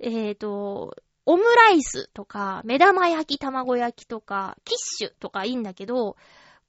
[0.00, 0.96] えーと、
[1.28, 6.16] オムライスとか、目玉焼き、卵焼きとか、キッシュとかいいんだけど、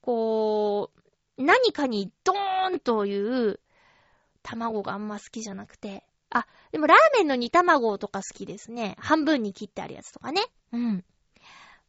[0.02, 0.92] こ
[1.38, 3.62] う、何かにドーンという
[4.44, 8.98] 卵があんま好きじゃなくて、あ、でもラーメンの煮卵とか好きですね。
[9.00, 10.42] 半分に切ってあるやつとかね。
[10.74, 11.06] うん。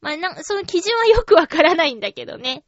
[0.00, 2.62] まあ、な、その基準はよくわからないんだけどね。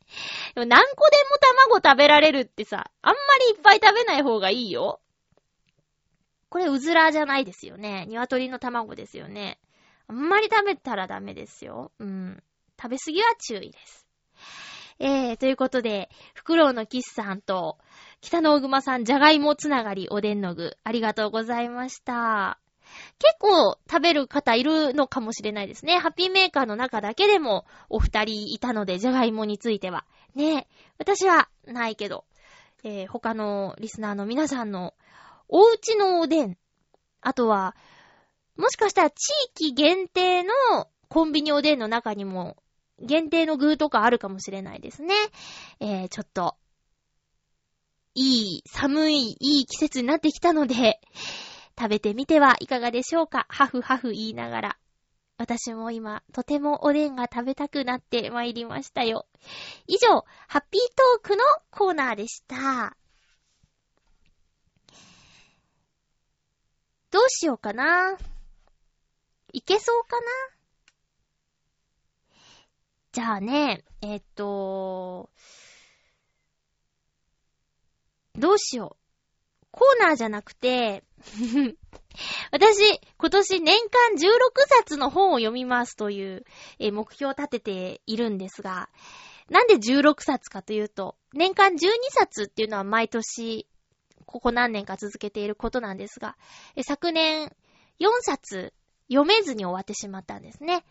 [0.57, 1.38] でも何個でも
[1.71, 4.99] 卵食べられるってさ、あんまりいっぱい食べない方がいいよ。
[6.49, 8.07] これ、うずらじゃないですよね。
[8.09, 9.61] 鶏の卵ですよね。
[10.09, 11.93] あんまり食べたらダメですよ。
[11.99, 12.43] うん。
[12.81, 14.07] 食べすぎは注意です。
[14.99, 17.79] えー、ということで、フクロウのキスさんと、
[18.21, 22.59] 北の大熊さん、じゃがいもつながりおでんの具、ありがとうございました。
[23.19, 25.99] 結構食べる方いるのかもしれないですね。
[25.99, 30.05] ハッピーメーカーの中だけでもお二人いたので、じゃがいもについては。
[30.35, 30.67] ね
[30.99, 32.25] 私はないけど、
[32.85, 34.95] えー、他のリスナーの皆さんの
[35.49, 36.57] おうちのおでん、
[37.21, 37.77] あとは、
[38.57, 40.53] もしかしたら地域限定の
[41.09, 42.57] コンビニおでんの中にも
[43.01, 45.15] 限定の具とかあるかもしれないですね。
[45.81, 46.57] えー、ちょっと、
[48.15, 51.01] いい、寒い、いい季節になってきたので、
[51.79, 54.79] 食べてみてはいかがでしょうかハフハフ言いながら。
[55.38, 59.27] 私も今、とてもおでんが食べたくなってまいりましたよ。
[59.87, 62.97] 以上、ハッピートークのコーナーでした。
[67.11, 68.17] どうしようかな
[69.53, 70.27] いけそうかな？
[73.12, 75.29] じゃあね、えっと、
[78.35, 79.03] どうしよう。
[79.71, 81.03] コーナーじゃなくて
[82.53, 84.21] 私、今年年間16
[84.69, 86.45] 冊の本を読みますという、
[86.79, 88.91] 目標を立てているんですが、
[89.49, 91.77] なんで16冊かというと、年間12
[92.11, 93.67] 冊っていうのは毎年、
[94.27, 96.37] ここ何年か続けていることなんですが、
[96.83, 97.55] 昨年
[98.01, 98.75] 4冊
[99.09, 100.85] 読めずに終わってしまったんですね。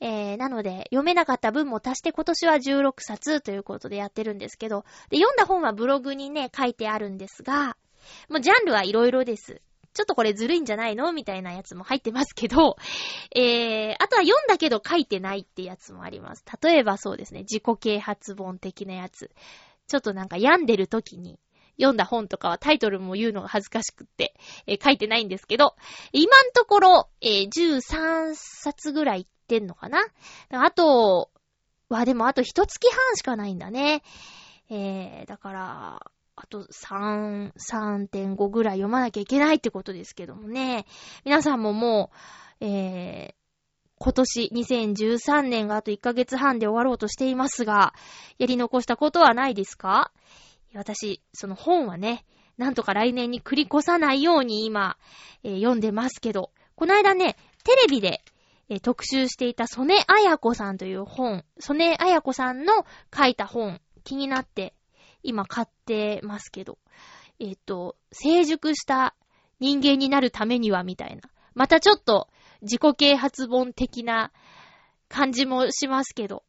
[0.00, 7.76] えー、なので、読めなかった分も足して今年は16冊ということでやってるんですけど、で、読んだ本はブログにね、書いてあるんですが、
[8.28, 9.62] もうジャンルはいろいろです。
[9.94, 11.14] ちょっとこれずるいんじゃないの？
[11.14, 12.76] みたいなやつも入ってますけど、
[13.34, 16.44] えー、あとは読んだけど書いてないってやつもあります。
[16.62, 19.30] 例えばそうですね、自己啓発本的なやつ。
[19.88, 21.38] ちょっとなんか病んでる時に
[21.76, 24.34] 読んだ本とかはタイトルも言うのが恥ずかしくって、
[24.66, 25.76] えー、書いてないんですけど、
[26.12, 30.00] 今んところ、えー、13冊ぐらいいってんのかな？
[30.50, 31.30] あと、
[31.88, 34.02] はでもあと一月半しかないんだね。
[34.68, 40.84] えー、だから、あと3、3.5ぐらい読まなきゃいけないってことですけどもね。
[41.24, 42.10] 皆さんもも
[42.60, 43.34] う、えー、
[43.98, 47.94] 今年2013年があと1ヶ月半で終わろうとしていますが、
[48.38, 50.12] やり残したことはないですか？
[50.76, 52.24] 私、その本はね、
[52.58, 54.96] なんとか来年に繰り越さないように今、
[55.42, 58.22] えー、読んでますけど、この間ね、テレビで、
[58.68, 62.86] えー、特集していた曽根彩子さんという本、曽根彩子さんの
[63.16, 64.74] 書いた本、気になって
[65.22, 66.78] 今買ってますけど、
[67.38, 69.14] えっ、と、成熟した
[69.60, 71.22] 人間になるためにはみたいな。
[71.54, 72.28] またちょっと
[72.62, 74.30] 自己啓発本的な
[75.08, 76.44] 感じもしますけど。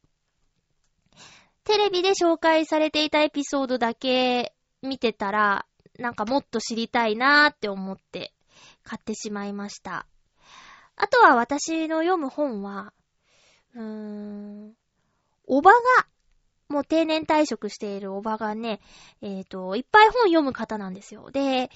[1.68, 5.66] テレビで紹介されていたエピソードだけ見てたら、
[5.98, 8.32] なんかもっと知りたいなーって思って
[8.84, 10.06] 買ってしまいました。
[10.96, 12.94] あとは私の読む本は、
[13.74, 14.72] うーん、
[15.46, 15.78] おばが
[16.70, 18.80] もう定年退職しているおばがね、
[19.20, 21.30] えっ、ー、と、いっぱい本読む方なんですよ。
[21.30, 21.70] で、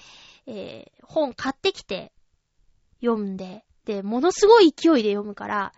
[0.47, 2.11] えー、本買ってきて
[2.99, 5.73] 読んで、で、ものすごい勢いで読むから、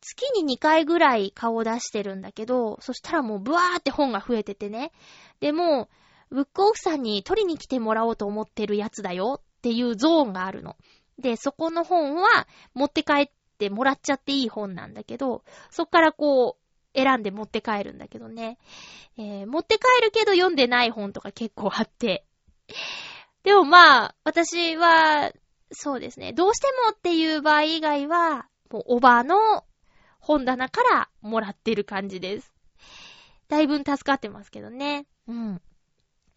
[0.00, 4.92] 月に2回ぐらい顔を出してるんだけど、そしたらもうブワーって本が増えててね。
[5.40, 5.88] で、も、
[6.30, 10.76] ブックオフさんに取りに来てもらおうと思ってるやつだよっていうゾーンがあるの。
[11.18, 18.58] で、そこの本は持って帰ってもらっちゃっていい本なんだけど、そっからこう、選んで持って帰るんだけどね。
[19.16, 22.24] えー、持って帰るけど読んでない本とか結構あって。
[23.42, 25.32] でもまあ、私は、
[25.72, 26.32] そうですね。
[26.32, 29.64] どうしてもっていう場合以外は、もうおばの
[30.20, 32.52] 本棚からもらってる感じです。
[33.48, 35.06] だいぶ助かってますけどね。
[35.26, 35.60] うん。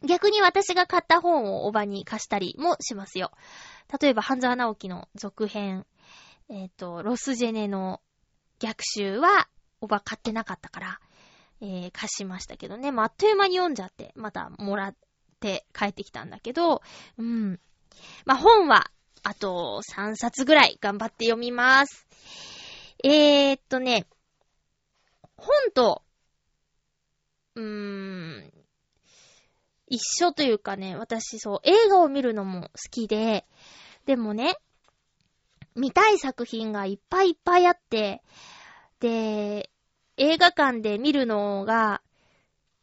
[0.06, 3.32] 逆に私が買った本をおばに貸したりもしますよ。
[4.02, 5.86] 例えば、半沢直樹の続編、
[6.50, 8.02] えっ、ー、と、ロスジェネの
[8.60, 9.48] 逆襲は、
[9.80, 11.00] おば買ってなかったから、
[11.62, 12.92] えー、貸しましたけどね。
[12.92, 14.96] まあ、あっという間に読んじゃって、またもらっ
[15.40, 16.82] て帰ってきたんだけど、
[17.18, 17.60] うん。
[18.26, 18.92] まあ、本は、
[19.24, 22.08] あと3冊ぐらい頑張って読みます。
[23.04, 24.08] えー、っとね、
[25.36, 26.04] 本と、
[27.56, 28.54] うーん、
[29.88, 33.46] 一緒というかね、私そう、映画を見るのも好きで、
[34.06, 34.56] でもね、
[35.76, 38.22] 見たい作品がいっぱいいっぱいあって、
[39.02, 39.70] で、
[40.16, 42.02] 映画館で見るのが、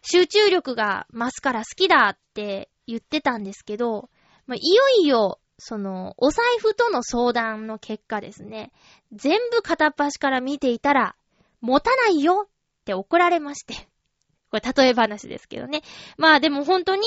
[0.02, 4.10] 集中力が増すから好きだって言ってたんですけど、
[4.46, 8.72] まあ、いよいよその、お財布との相談の結果ですね、
[9.12, 11.14] 全部片っ端から見ていたら、
[11.60, 12.48] 持たないよっ
[12.84, 13.74] て怒られまして。
[14.50, 15.82] これ例え話ですけどね。
[16.16, 17.02] まあでも本当に、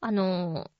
[0.00, 0.70] あの、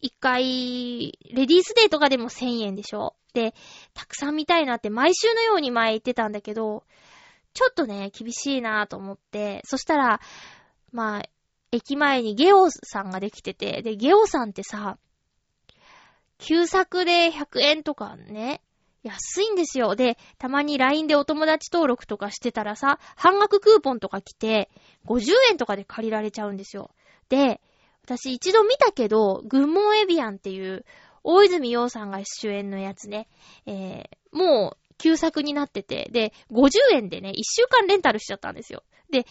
[0.00, 3.54] 一回、レディースデーとかでも1000円でしょで、
[3.94, 6.84] たくさん見たいなって毎週のように前言ってたんだけど、
[7.52, 10.20] ちょっとね、厳しいなと思って、そしたら、
[10.92, 11.22] まあ、
[11.70, 14.98] 駅前にゲオさんができてて、で、ゲオさんってさ、
[16.38, 18.62] 旧作で100円とかね、
[19.02, 19.96] 安いんですよ。
[19.96, 24.70] で、たまに LINE でお友達登録とかしてたらさ、半額クーポンとか来て、
[25.06, 26.90] 50円とかで借りられちゃうんですよ。
[27.28, 27.60] で、
[28.04, 30.84] 私一度見たけど、グッモエビアンっていう、
[31.24, 33.28] 大泉洋さんが主演のやつね、
[33.66, 38.82] えー、もう、旧作になってて、で、50円でね、1週間レンタルしちゃったんですよ。
[39.10, 39.26] で、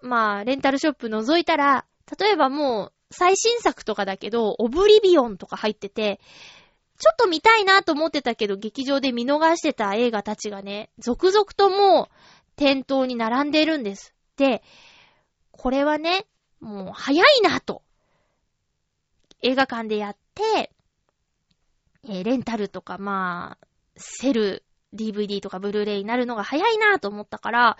[0.00, 1.84] まあ、レンタルショップ覗いたら、
[2.18, 6.20] 例えばもう、最新作とかだけど、オブリビオンとか入ってて、
[6.98, 12.14] ちょっと見たいなと思ってたけど、劇場で見逃してた映画たちがね、続々ともう、
[12.56, 14.14] 店頭に並んでるんです。
[14.36, 14.62] で、
[15.50, 16.26] これはね、
[16.60, 17.82] もう早いなと。
[19.42, 20.70] 映画館でやって、
[22.04, 27.76] えー、レンタルとか、まあ、セル、DVD とかブルーレイになるのが早いなと思ったから、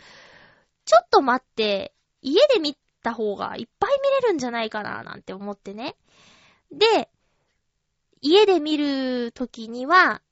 [0.85, 5.95] ちょっと待って、家で見た方がいっぱい見れるんじゃないかななんて思ってね。
[6.73, 7.09] で、
[8.21, 10.23] 家で見るときには、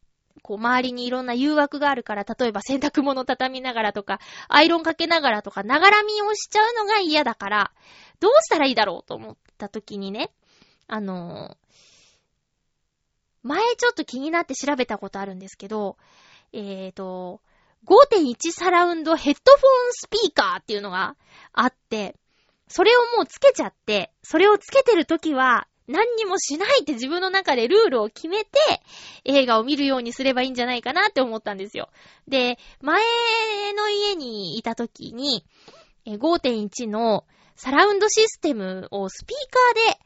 [0.43, 7.73] こう、周りにいろんな誘惑があるから、例えば洗濯物畳みながらとか、アイロンかけながらとか、ながら見をしちゃうのが嫌だから、
[8.19, 10.33] どうしたらいいだろうと思ったときにね、
[10.89, 11.63] あのー、
[13.43, 15.97] 前ちょっと気になって調べたことあるんですけど、
[16.53, 17.41] えーと、
[17.87, 21.17] 5.1サラウンドヘッドフォンスピーカーっていうのが
[21.53, 22.17] あって、
[22.73, 28.59] それをもうつけちゃって、それをつけてるときは、何にもしないって自分の中でルールを決めて、
[29.27, 31.91] 映画を見るようにすればいいんじゃないかなって思ったんですよ。
[32.27, 33.03] で、前
[33.77, 35.45] の家にいたときに、
[36.07, 39.37] 5.1のサラウンドシステムをスピー
[39.85, 40.01] カーで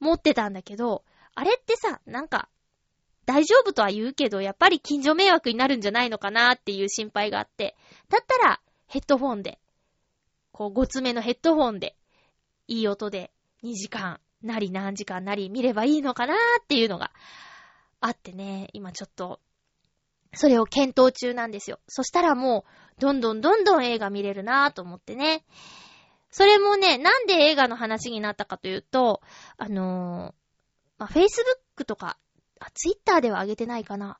[0.00, 1.04] 持ってたんだけど、
[1.36, 2.48] あれってさ、なんか、
[3.26, 7.76] 大丈夫とは言うけど、やっぱり近所迷惑になるんじゃないのかなっていう心配があって、
[8.08, 9.60] だったらヘッドフォンで、
[10.50, 11.94] こう、ごつめのヘッドフォンで
[12.68, 13.32] いい音で
[13.64, 17.10] 2時間なり何時間なり見ればいいのかなーっていうのが
[18.00, 19.40] あってね、今ちょっと、
[20.34, 21.80] それを検討中なんですよ。
[21.88, 22.64] そしたらも
[22.98, 25.44] う、どんどんどんどん映画見れるなーと思ってね。
[26.30, 29.22] それもね、なんで映画の話になったかというと、
[29.56, 32.18] あのー、まあ、Facebook とか、
[32.60, 34.18] あ、Twitter では上げてないかな。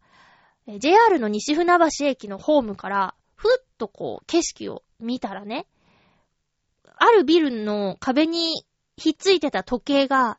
[0.79, 5.67] JR の西船橋駅のホームから、ふっとこう、景色を見たらね、
[6.99, 8.65] あるビルの壁に
[8.97, 10.39] ひっついてた時計が、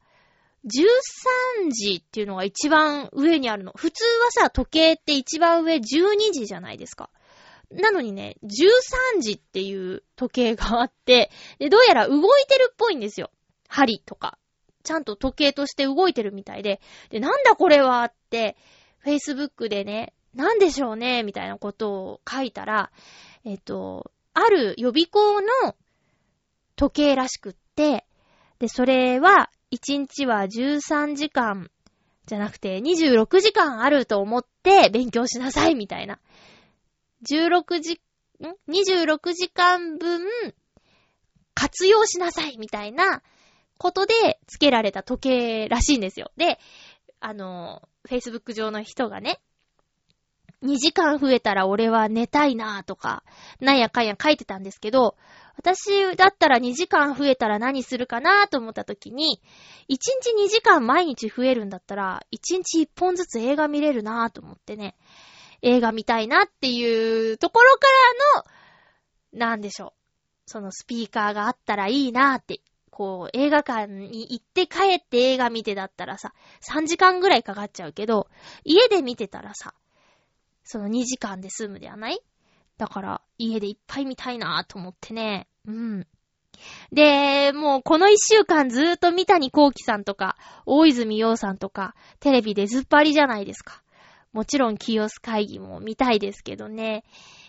[0.66, 3.72] 13時っていうのが一番上にあるの。
[3.76, 5.82] 普通はさ、時計って一番上12
[6.34, 7.10] 時じゃないですか。
[7.72, 13.32] なのにね、13時っていう時計があって、で、どうやら動いてるっぽいんですよ。
[13.68, 14.38] 針とか。
[14.84, 16.82] ちゃんと時計として動いてるみたいで。
[17.10, 18.58] で、なんだこれはって、
[19.06, 22.92] Facebook でね、なんでしょうねみたいなことを書いたら、
[23.46, 25.76] えっと、ある予備校の
[26.80, 28.06] 時計らしくって、
[28.60, 31.70] で、それは、1日は13時間
[32.26, 36.20] じゃなくて26時間あると思って勉強しなさいみたいな。
[37.30, 38.02] 16時、
[38.40, 40.22] ん ?26 時間分
[41.54, 43.22] 活用しなさいみたいな
[43.78, 46.32] ことで付けられた時計らしいんですよ。
[46.38, 46.60] で、
[47.20, 49.42] あの、Facebook 上の人がね、
[50.64, 53.24] 2時間増えたら俺は寝たいなとか、
[53.60, 55.16] なんやかんや書いてたんですけど、
[55.60, 59.42] 私だったら2時間増えたら何するかなと思った時に、
[59.90, 64.96] 1日2時間毎日増えるんだったら、1日1本ずつ映画見れるなと思ってね、
[65.62, 67.88] 映画見たいなっていうところか
[69.34, 69.92] らの、なんでしょう。
[70.46, 78.30] そのスピーカーがあったらいいなって、こう、映画館に行って帰って映画見てだったらさ、3時間ぐらいかかっちゃうけど、
[78.64, 79.74] 家で見てたらさ、
[80.64, 82.22] その2時間で済むではない
[82.80, 85.48] だから、家でいっぱい見たいなぁと思ってね。
[85.68, 86.08] うん。
[86.94, 93.84] で、もうこの一週間ずーっと三谷幸喜さんとか、大泉洋さんとか、テレビでずっぱりじゃないですか。
[94.32, 97.04] もちろん、キヨス会議も見たいですけどね。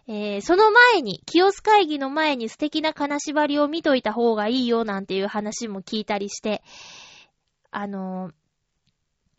[0.08, 6.62] えー、その前に、キヨス会議の前に素敵な金縛りを見といた方がいいよなんていう話も聞いたりして、
[7.70, 8.32] あのー、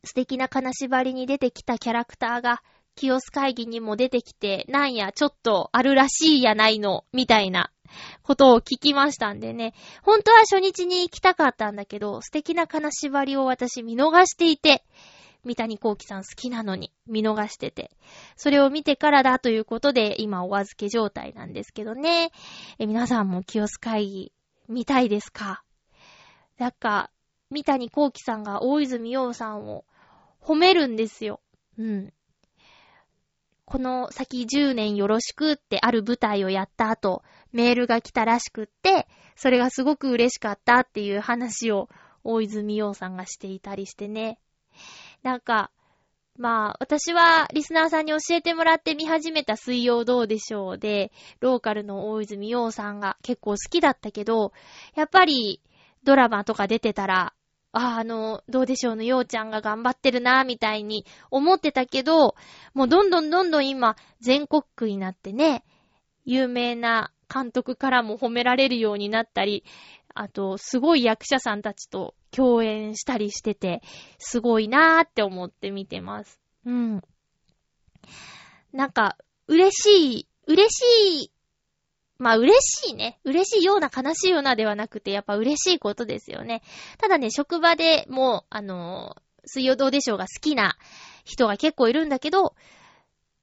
[0.06, 2.62] 素敵な金縛りに出てきたキャラクターが、
[3.02, 7.72] キヨス会議にも出てきて、なんや、ちょっとあるらしいやないの、みたいな
[8.22, 9.74] ことを聞きましたんでね。
[10.04, 14.86] 本当は初日に行きたかったんだけど、素敵な金縛りを私見逃していて、
[15.43, 17.89] 三谷幸喜さん好きなのに見逃してて。
[18.36, 22.30] それを見てからだということで、今お預け状態なんですけどね。
[22.78, 24.32] え、皆さんもキヨス会議
[24.70, 25.64] 見たいですか？
[26.60, 27.10] なんか、
[27.49, 29.86] 三谷幸喜さんが大泉洋さんを
[30.39, 31.41] 褒めるんですよ。
[31.80, 32.14] うん。
[33.72, 39.07] この先10年よろしくってある舞台をやった後、メールが来たらしくって、
[39.38, 41.88] それがすごく嬉しかったっていう話を
[42.26, 44.39] 大泉洋さんがしていたりしてね。
[45.24, 45.72] なんか、
[46.38, 54.51] まあ、私はリスナーさんに教えてもらって見始めた水曜どうでしょうで、ローカルの大泉洋さんが結構好きだったけど、
[54.95, 55.61] やっぱり
[56.03, 57.34] ドラマとか出てたら、
[57.74, 62.36] あ、あの、どうでしょうのようちゃんが頑張ってるな、みたいに思ってたけど、
[62.74, 65.63] もうどんどんどんどん今、全国区になってね、
[66.26, 69.63] 有名な監督からも褒められるようになったり、
[70.13, 73.82] あと、すごい役者さんたちと共演したりしてて、
[74.17, 76.39] すごいなーって思って見てます。
[76.65, 77.01] うん。
[78.74, 79.17] なんか、
[79.47, 81.32] 嬉しい、嬉しい
[82.22, 83.19] まあ嬉しいね。
[83.24, 86.61] 嬉しいような悲しいようなではなくて、やっぱ嬉しいことですよね。
[86.99, 89.15] ただね、職場でもう、あの
[89.45, 90.78] 水曜どうでしょうが好きな
[91.26, 92.53] 人が結構いるんだけど、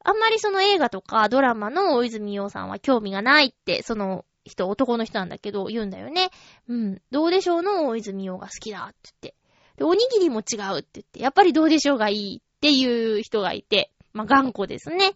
[0.05, 6.31] あんまりその映画とかドラマの大泉洋さんは興味がないって、その人、男の人なんだけど、言うんだよね。
[6.69, 7.03] うん。
[7.11, 9.35] どうでしょうの大泉洋が好きだって言って。
[9.77, 15.15] で、おにぎりも違うって言って、やっぱりどうでしょうがいいっていう人がいて、まあ、頑固ですね。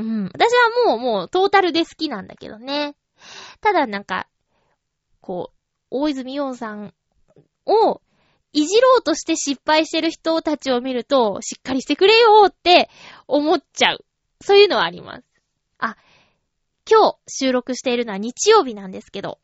[0.00, 0.30] うん。
[0.32, 2.94] 私はもう、もう、トータルで好きなんだけどね。
[3.60, 4.26] ただなんか、
[5.20, 5.56] こう、
[5.90, 6.94] 大泉洋さん
[7.66, 8.00] を、
[8.52, 12.90] いじろうとして失敗してる人たちを見ると、しっかりしてくれよって
[13.28, 14.04] 思っちゃう。
[14.40, 15.24] そういうのはあります。
[15.78, 15.96] あ、
[16.90, 19.38] 今日収録しているのは日曜日なんですけど、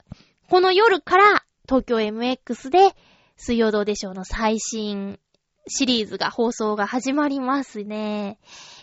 [0.50, 2.96] この夜から東京 MX で
[3.36, 5.20] 水曜どうでしょうの最新
[5.68, 8.38] シリーズが放送が始まりますね。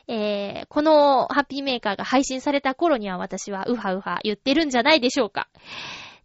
[0.07, 5.49] えー、このハッピーメーカーが配信された頃には私はウハウハ言ってるんじゃないでしょうか。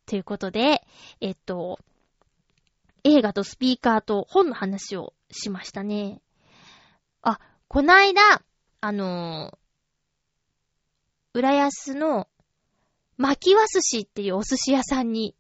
[0.07, 0.83] ということで、
[1.21, 1.79] えっと、
[3.05, 6.21] 映画とスピーカーと本の話をしましたね。
[7.23, 7.39] あ、
[7.69, 8.43] こないだ、
[8.81, 12.27] あのー、浦安の
[13.17, 15.37] 巻きわすしっていうお寿司屋さんに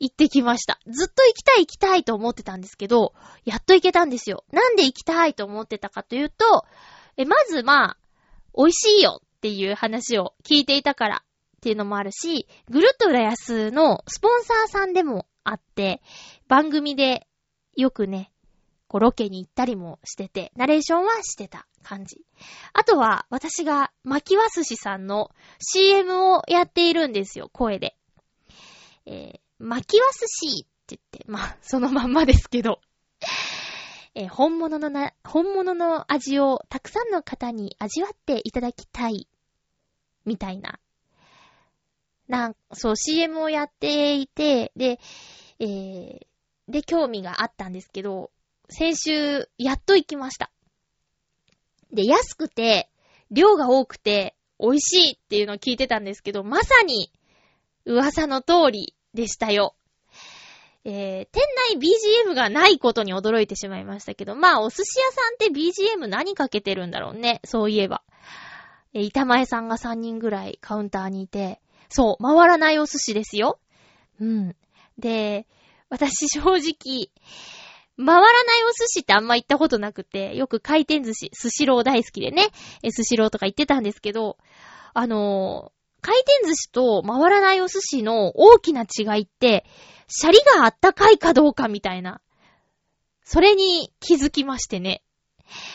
[0.00, 0.80] 行ってきました。
[0.86, 3.12] ずっと行きたい行きたいと思ってたんですけど、
[3.44, 4.44] やっと行けたんですよ。
[4.50, 6.64] なんで行きたいと思ってたかというと、
[7.18, 7.96] え、まずまあ、
[8.56, 11.22] 美味しいよっていう話を聞いていたから
[11.58, 16.00] っていうのもあるし、ぐるっと浦安のスポンサーさんでもあって、
[16.48, 17.26] 番組で
[17.76, 18.32] よくね、
[18.88, 22.24] こうロケに行ったりもしてて、ナレーションはしてた感じ。
[22.72, 25.30] あとは、私が、巻きわすしさんの
[25.60, 27.96] CM をやっているんですよ、声で。
[29.06, 32.80] えー、巻きわすしって言って、まあ、そのまんまですけど。
[34.14, 39.28] えー、本物のな、本物の味をたくさんの方に味わっていただきたい、
[40.24, 40.80] みたいな。
[42.26, 44.98] なん、そう、CM をやっていて、で、
[45.60, 46.26] えー、
[46.68, 48.30] で、興味があったんですけど、
[48.68, 50.50] 先週、やっと行きました。
[51.92, 52.90] で、安くて、
[53.30, 57.12] 量が多くて、美味しいっていうのを聞いてたんですけど、まさに、
[57.84, 59.74] 噂の通りでしたよ。
[60.84, 61.42] えー、店
[61.74, 67.40] 内 BGM がないことに驚いてしまいましたけど、まあ、お寿司屋さんって BGM 何かけてるんだろうね。
[67.44, 68.02] そういえば。
[68.94, 73.60] え、板前さんが3人ぐらいカウンターにいて、そう、回らないお寿司ですよ。
[74.20, 74.56] うん。
[74.98, 75.46] で、
[75.90, 77.10] 私正直、
[77.98, 82.48] 回らないお寿司ってあんま行ったことなくて、よく回転寿司、寿司ロー大好きでね、
[82.82, 84.38] え、寿司ローとか行ってたんですけど、
[84.94, 89.64] あの、回転寿司と回らないお寿司の大きな違いって、
[90.08, 92.20] シャリがあったかいかどうかみたいな。
[93.22, 95.02] それに気づきましてね。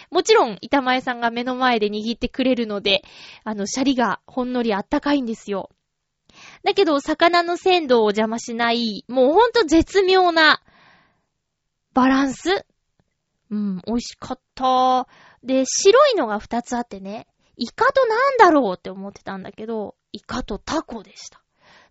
[0.09, 3.03] もちろん、板前さんが目の前で握ってくれるので、
[3.43, 5.69] あの、シャリがほんのりあったかいんですよ。
[6.63, 10.61] だけど、魚の鮮度を邪魔しない、もうほんと絶妙な
[11.93, 12.65] バランス
[13.51, 15.07] うん、美味しかった。
[15.43, 21.41] で、白いのが2つあってね、イカとなんだろうって思ってたんだけど、イカとタコでした。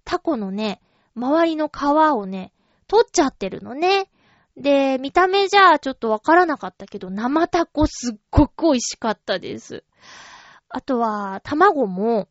[0.05, 0.81] タコのね、
[1.15, 2.53] 周りの皮をね、
[2.87, 4.11] 取っちゃってるのね。
[4.57, 9.85] で、見た目じゃちょっとわからなかったけど、生タコすっごく美味しかったです。
[10.71, 12.29] あとは、卵も、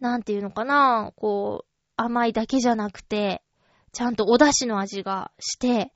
[0.00, 3.42] なんていうのかな、こう、甘いだけじゃなくて、
[3.92, 5.94] ちゃんとお出汁の味がして、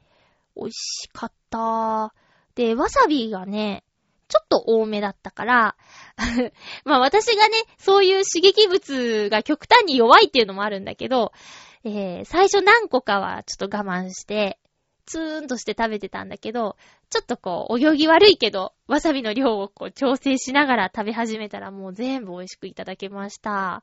[0.57, 2.14] 美味しかった。
[2.55, 3.84] で、わさびがね、
[4.31, 5.76] ちょっと多めだったから
[6.85, 11.33] まあ私がね、そういう刺激物が極端に弱いっていうのもあるんだけど、
[11.85, 14.59] えー、最初何個かはちょっと我慢して、
[15.07, 16.76] ツーンとして食べてたんだけど、
[17.11, 23.83] ちょっとこう、泳ぎ悪いけど、わさびの量をこう調整しながら食べ始めたらもう全部美味しくいただけました。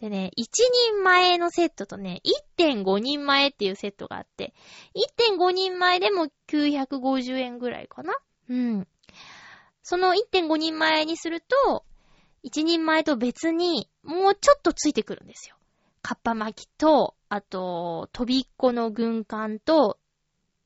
[0.00, 0.42] でね、1
[0.92, 2.20] 人前のセットとね、
[2.58, 4.54] 1.5人前っていうセットがあって、
[5.36, 8.14] 1.5人前でも950円ぐらいかな？
[8.48, 8.88] うん。
[9.88, 11.82] その1.5人前にすると、
[12.44, 15.56] 1人前と別にもうちょっとついてくるんですよ。
[16.02, 19.98] カッパ巻きと、あと、飛びっこの軍艦と、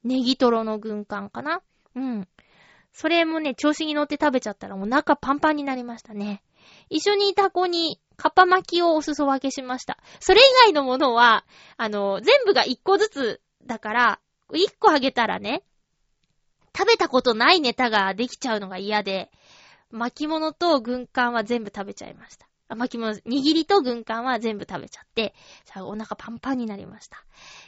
[0.02, 1.62] ネギトロの軍艦かな
[1.94, 2.28] うん。
[2.92, 6.42] それもね、調子に乗って食べちゃったらもう中パンパンになりましたね。
[6.90, 9.98] 一緒にいた子にカッパ巻きをお裾分けしました。
[10.18, 11.44] それ以外のものは、
[11.76, 14.20] あの、全部が一個ずつだから、
[14.52, 15.62] 一個あげたらね、
[16.76, 19.30] 食べたことないネタができちゃうのが嫌で、
[19.90, 22.46] 巻物と軍艦は全部食べちゃいました。
[22.74, 25.34] 巻物、握りと軍艦は全部食べちゃって、
[25.76, 27.24] お腹パンパンになりました。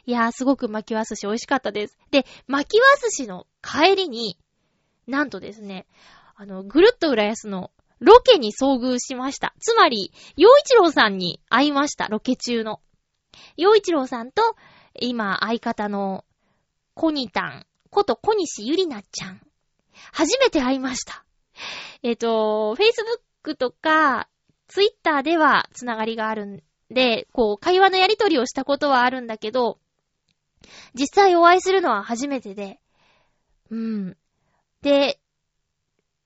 [0.06, 1.98] いやー、すごく巻きわ寿司美味しかったです。
[2.10, 4.38] で、巻きわ寿司の帰りに、
[5.06, 5.86] なんとですね、
[6.36, 9.54] あの、ぐるっと浦安のロケに遭遇しました。
[9.60, 12.80] つまり、洋一郎さんに会いました、ロケ中の。
[13.56, 14.42] 洋一郎さんと、
[14.98, 16.24] 今、相方の、
[16.94, 19.40] コニタン、こと小西ゆりなちゃん。
[20.12, 21.24] 初めて会いました。
[22.02, 24.28] えっ、ー、と、Facebook とか、
[24.66, 29.78] ツイッターではつながりがあるんで、こう、会話のやりとりをしたことはあるんだけど、
[30.94, 32.80] 実際お会いするのは初めてで、
[33.70, 34.16] うん。
[34.82, 35.20] で、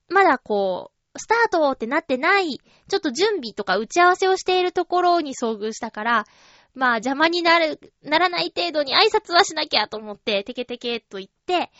[0.09, 6.25] まだこう、スタートってなってない、ちょっと準備とか打ち合わせをしているところに遭遇したから、
[6.73, 11.71] まあ邪魔になる、ならない程度に挨拶はしなきゃと思って、テケテケと言って、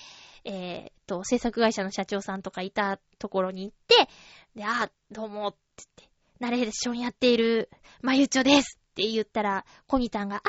[0.46, 4.10] えー、と、制作会社の社長さんとかいたところに行って、
[4.56, 5.58] で、あ、どうも、って
[5.98, 6.10] 言って、
[6.40, 7.70] ナレーションやっている、
[8.02, 10.42] まゆちょですって言ったら、コニタンが、あー、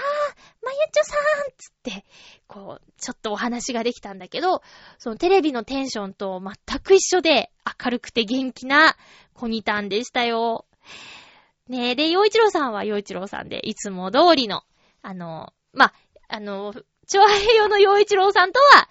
[0.63, 1.17] まゆちょさん
[1.57, 2.05] つって、
[2.47, 4.63] こう、ちょっとお話ができたんだけど、
[4.99, 7.51] そのテレビのテンションと全く一緒で、
[7.83, 8.97] 明るくて元気な
[9.33, 10.67] コニタンでしたよ。
[11.71, 14.65] ねえ、で、洋一郎さんは洋一郎さんで、いつも通りの、
[15.03, 15.93] あの、ま
[16.29, 16.75] あ、の、
[17.07, 18.89] 超平洋の洋一郎さんとは、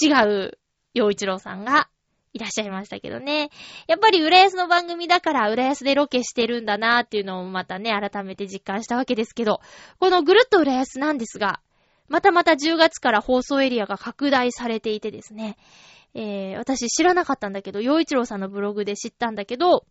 [0.00, 0.58] 違う
[0.94, 1.88] 洋一郎さんが
[2.32, 3.50] いらっしゃいましたけどね。
[3.88, 9.60] やっぱり浦安の番組だから浦安でロケしてるんだなーっていうのをまたね、改めて実感したわけですけど、
[9.98, 11.60] このぐるっと浦安なんですが、
[12.06, 15.56] またまた10月から放送エリアが拡大されていてですね、
[16.14, 19.86] えー、私知らなかったんだけど、洋一郎さんのブログで知ったんだけど、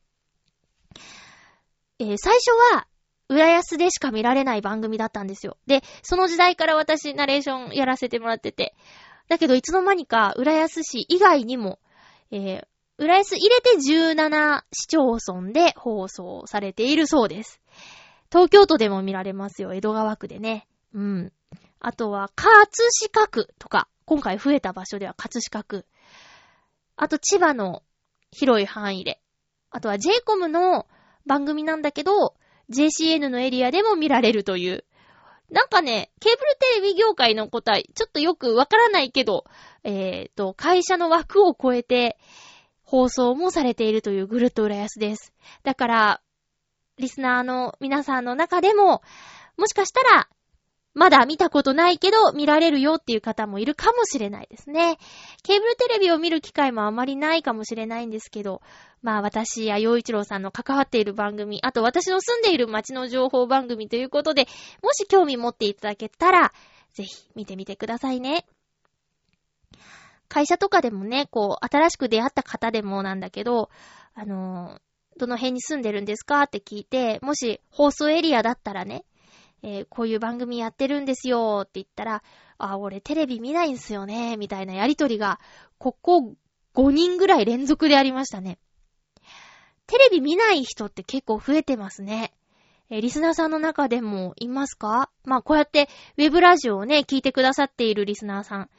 [2.00, 2.88] えー、最初は、
[3.28, 5.58] 浦安でしか見られない番組だったんですよ。
[5.68, 8.74] で、その時代から私ナレーションやらせてもらってて、
[9.28, 11.78] だけどいつの間にか浦安市以外にも、
[12.32, 17.62] えー、浦安入れて17市町村で放送されているそうです。
[18.32, 20.68] 東京都でも見られますよ、江戸川区でね。
[20.94, 21.34] うん。
[21.80, 22.68] あとは、葛
[23.14, 25.86] 飾区とか、今回増えた場所では葛飾区。
[26.96, 27.84] あと、千葉の
[28.32, 29.22] 広い範囲で。
[29.70, 30.88] あとは、JCOM の
[31.30, 32.34] 番組なんだけど、
[32.72, 34.84] JCN のエリアでも見られるという。
[35.52, 39.46] なんかね、ケーブルテレビ業界の答え、ちょっとよくわからないけど、
[39.84, 42.18] えっ、ー、と、会社の枠を超えて
[42.84, 45.32] 放送もされているというぐるっと浦安です。
[45.62, 46.22] だから、
[46.98, 49.04] リスナーの皆さんの中でも、
[49.56, 50.30] もしかしたら、
[51.00, 54.98] まだ見たことないけど見られるよっていう方もいるかもしれないですね。
[55.44, 58.62] ケーブルテレビを見る機会もあまりないかもしれないんですけど、
[59.02, 64.50] まあ私や洋一郎さんの関わっている番組、あと私の住んでいる街の情報番組ということで、
[64.84, 66.52] もし興味持っていただけたら、
[66.92, 68.46] ぜひ見てみてくださいね。
[70.28, 73.70] 会社とかでもね、こう、新しく出会った方でもなんだけど、
[74.16, 74.82] あの
[75.16, 79.06] どの辺に住んでるんですかって聞いて、もし放送エリアだったらね、
[79.62, 82.24] えー、こういう番組やってるんですよって言ったら、
[82.58, 85.40] あ、俺テレビ見ないんすよね、みたいなやりとりが、
[85.78, 86.36] ここ
[86.76, 88.60] 5人ぐらい連続でありましたね。
[89.88, 92.34] テレビ見ない人って結構増えてますね。
[92.90, 95.12] え、リスナーさんの中でもいますか？
[95.24, 98.70] まあ、こうやってウェブラジオをね、聞いてくださっているリスナーさん。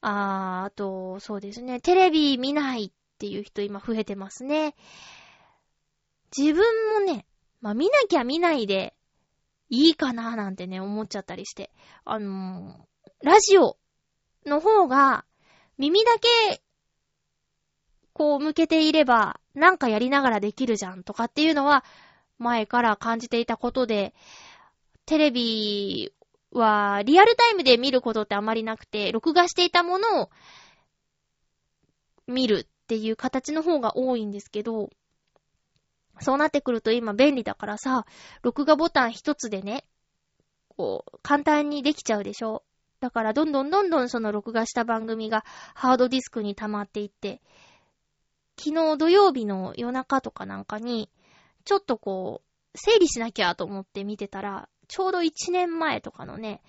[0.00, 4.74] あー、あと、そうですね、テレビ見ないっていう人今増えてますね。
[6.36, 6.64] 自分
[6.94, 7.26] もね、
[7.60, 8.94] まあ、見なきゃ見ないで
[9.74, 11.70] いいかななんてね、思っちゃったりして。
[12.04, 13.76] あのー、ラジオ
[14.46, 15.24] の方が、
[15.78, 16.62] 耳だけ、
[18.12, 21.84] こう向けていれば、なんかやりながらできるじゃんとかっていうのは、
[22.38, 24.14] 前から感じていたことで、
[25.06, 26.12] テレビ
[26.52, 30.30] はリアルタイムで見ることってあまりなくて、録画していたものを
[32.26, 34.90] 見るっていう形の方が多いんですけど、
[36.20, 38.06] そうなってくると今便利だからさ、
[38.42, 39.84] 録画ボタン一つでね、
[40.76, 42.62] こう、簡単にできちゃうでしょ？
[43.00, 45.44] だからどんどんどんどんその録画した番組が
[45.74, 47.42] ハードディスクに溜まっていって、
[48.58, 51.10] 昨日土曜日の夜中とかなんかに、
[51.64, 52.42] ちょっとこ
[52.74, 56.62] う、整理しなきゃと思って見てたら、ちょうど1年前とかのね、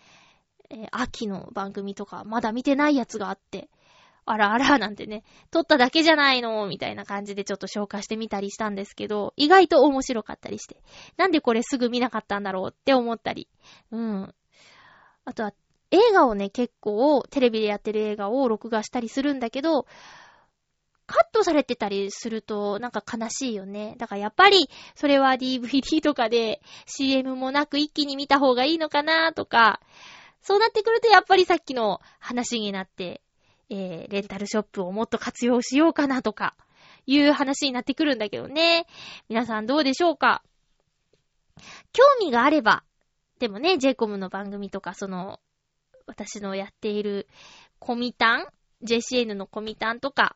[0.69, 3.69] えー、秋の番組とか、まだ見てないやつがあって、
[4.25, 10.81] あらあらなんてね、撮っただけじゃないのみたいな感じでちょっと消化してみたりしたんですけど、意外と面白かったりして。
[11.17, 13.47] なんでこれすぐ見なかったんだろうって思ったり。
[13.91, 14.33] うん。
[15.25, 15.53] あとは、
[15.91, 19.85] 映画をね、結構、テレビでやってる映画を録画したりするんだけど、
[21.07, 23.95] カットされてたりするとなんか悲しいよね。
[23.97, 29.81] だからやっぱりそれは DVD とかで CM もなく一気に見た方がいいのかなとか、
[30.41, 33.21] そうなってくるとやっぱりさっきの話になって
[33.69, 36.55] えー、レンタルショップをもっと活用しようかなとか、
[37.07, 38.87] いう話になってくるんだけどね。
[39.29, 40.43] 皆さんどうでしょうか？
[41.93, 42.83] 興味があれば、
[43.39, 45.39] でもね、JCOM の番組とか、その、
[46.07, 47.27] 私のやっている
[47.79, 48.47] コミタン
[48.83, 50.35] ?JCN のコミタンとか、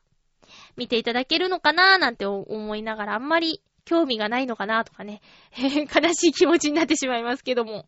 [0.76, 5.20] 見ていただけるのかななんて思いながら、あんまり興味がないのかなとかね、
[5.56, 7.86] 悲しい気持ちになってしまいますけども。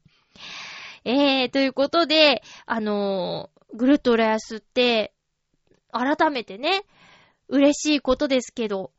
[1.04, 5.12] えー、ということで、あのー、ぐるっと浦安って、
[5.92, 6.84] 改めてね、
[7.48, 8.92] 嬉しいことですけど、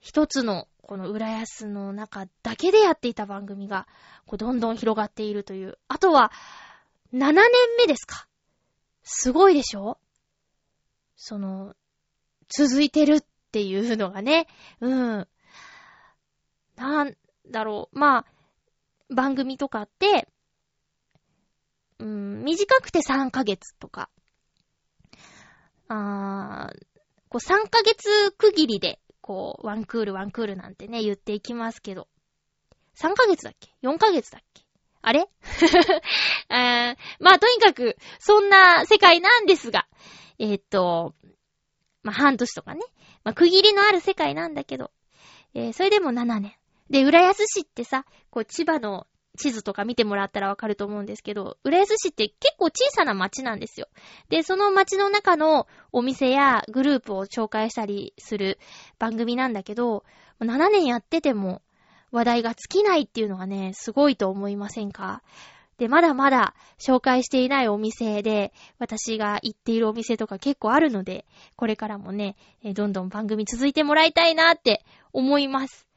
[0.00, 3.86] 一つのこの浦安の中だけでやっていた番組が、
[4.26, 5.78] こうどんどん広がっているという。
[5.88, 6.32] あとは、
[7.12, 7.44] 7年
[7.78, 8.26] 目ですか。
[9.02, 9.98] すごいでしょ
[11.16, 11.74] その、
[12.48, 14.46] 続いてるっていうのがね。
[14.80, 15.28] うん。
[16.76, 17.16] なん
[17.50, 17.98] だろう。
[17.98, 18.24] まあ、
[19.14, 20.28] 番組とかって、
[21.98, 24.08] うん、短くて3ヶ月とか、
[25.88, 26.78] あー、
[27.28, 32.08] こう3ヶ月区切りで、こう、ワンクールワンクールなんてね、言っていきますけど。
[32.96, 34.62] 3ヶ月だっけ ?4 ヶ月だっけ？
[35.02, 35.28] あれ？
[36.48, 39.86] あまあ、とにかく、そんな世界なんですが、
[40.38, 41.14] えー、っと、
[42.02, 42.80] まあ、半年とかね。
[43.24, 44.90] まあ、区切りのある世界なんだけど、
[45.54, 46.54] えー、それでも7年。
[46.90, 49.06] で、浦安市ってさ、こう、千葉の
[49.38, 53.88] 地図とか見てもらったらわかると思うんですけど、浦安市って結構小さな町なんですよ。
[54.28, 58.58] で、その町の中のお店やグループを紹介したりする
[58.98, 60.04] 番組なんだけど、
[60.40, 61.62] 7年やってても
[62.10, 65.22] 話題が尽きないっていうのがね、すごいと思いませんか？
[65.78, 71.24] で、まだまだ紹介していないお店で、私が行っているお店とか結構あるので、
[71.54, 72.36] これからもね、
[72.74, 75.87] どんどん番組続いてもらいたいなって思います。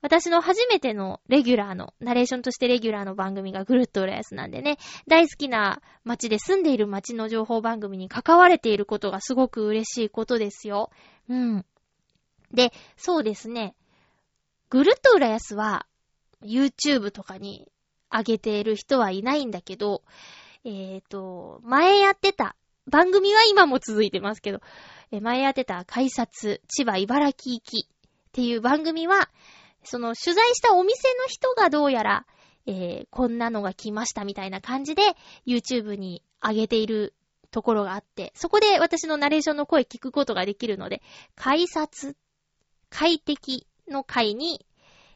[0.00, 4.78] 私の初めてのレギュラーの、ナレーションとしてレギュラーの番組がぐるっと浦安なんでね、
[5.08, 10.90] 大好きな街で住んでいる街の情報番組に関われていることがすごく嬉しいことですよ。
[11.28, 11.66] うん。
[12.52, 13.74] で、そうですね。
[14.70, 15.86] ぐるっと浦安は、
[16.42, 17.70] YouTube とかに
[18.10, 20.02] 上げている人はいないんだけど、
[20.64, 24.60] えっ、ー、と、前やってた、番組は今も続いてますけど、
[25.20, 27.90] 前やってた改札、千葉茨城行きっ
[28.32, 29.28] ていう番組は、
[29.84, 32.26] その取材したお店の人がどうやら、
[32.66, 35.02] えー、こんなのが来ましたみたいな感じで
[35.46, 37.14] YouTube に上げている
[37.50, 41.02] ところがあって、そこで私のナレーションの声聞くことができるので、
[41.34, 42.16] 改札、
[42.90, 44.66] 快適の回に、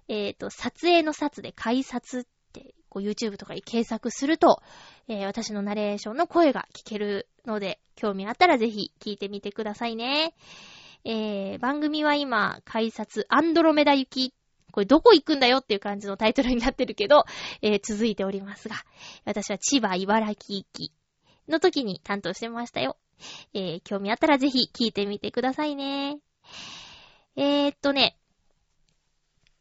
[0.09, 4.63] えっ、ー、と、撮影の札で改札ってこう YouTube とかに検索すると、
[5.09, 10.35] えー、私のナレーションの声が聞けるので、興味あったらぜひ聞いてみてくださいね。
[11.05, 14.35] えー、番組は今、改札アンドロメダ行き。
[14.73, 17.25] これどこ行くんだよっていう感じのタイトルになってるけど、
[17.61, 18.77] えー、続いておりますが、
[19.25, 20.93] 私は千葉、茨城行き
[21.49, 22.97] の時に担当してましたよ。
[23.55, 26.19] えー、興味あったらぜひ聞いてみてくださいね。
[27.37, 28.19] えー、っとね、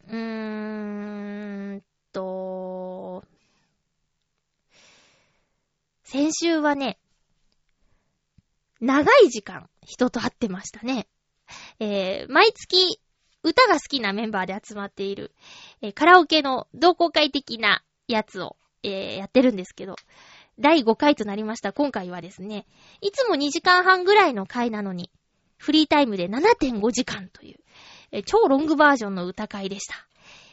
[0.08, 3.24] うーんと、
[6.04, 7.00] 先週はね、
[8.80, 11.08] 長い時間人と会ってましたね。
[11.80, 13.00] えー、毎月
[13.44, 15.34] 歌が好きなメンバーで集まっている、
[15.82, 19.96] えー、カラオケの同好会的なやつを、えー、やってるんですけど、
[20.60, 22.66] 第5回となりました今回はですね、
[23.02, 25.10] いつも2時間半ぐらいの回なのに、
[25.58, 27.60] フリータイムで7.5時間という、
[28.12, 29.96] え、超ロングバージョンの歌会でした。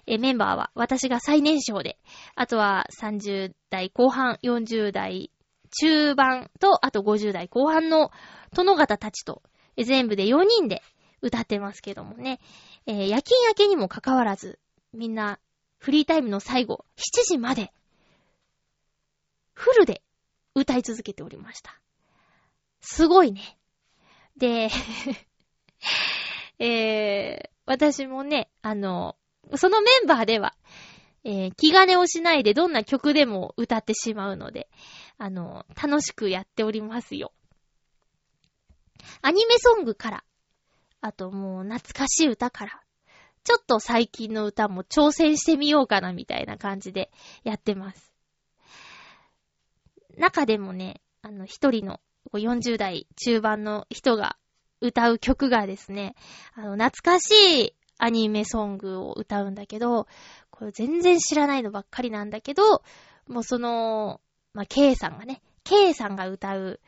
[0.06, 1.98] え、メンバーは私が最年少で、
[2.34, 5.30] あとは30代後半、40代
[5.70, 8.10] 中盤と、あと50代後半の
[8.54, 9.42] 殿方たちと、
[9.76, 10.82] 全部で4人で
[11.20, 12.40] 歌ってますけどもね。
[12.88, 14.58] えー、夜勤明けにもかかわらず、
[14.94, 15.38] みんな、
[15.76, 17.70] フリータイムの最後、7時まで、
[19.52, 20.02] フルで
[20.54, 21.78] 歌い続けておりました。
[22.80, 23.58] すごいね。
[24.38, 24.70] で、
[26.58, 29.16] えー、私もね、あの、
[29.56, 30.54] そのメンバーでは、
[31.24, 34.70] えー、気兼ねをしないでどんな曲でも歌ってしまうので、
[35.18, 37.34] あの、楽しくやっておりますよ。
[39.20, 40.24] アニメソングから
[41.00, 42.80] あともう懐かしい歌から、
[43.44, 47.10] ちょっと最近の歌も挑戦してみようかなみたいな感じで
[47.44, 48.12] やってます。
[50.16, 52.00] 中でもね、あの一人の
[52.32, 54.36] 40代中盤の人が
[54.80, 56.14] 歌う曲がですね、
[56.54, 60.06] あの懐かしいアニメソングを歌うんだけど、
[60.50, 62.82] これ全然知らないのばっかりなんだけど、
[63.28, 64.20] もうその、
[64.54, 66.80] まあ、K さんがね、K さんが歌う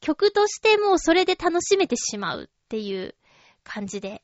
[0.00, 3.14] 曲としてもうそれで楽しめてしまうっていう
[3.64, 4.22] 感じで。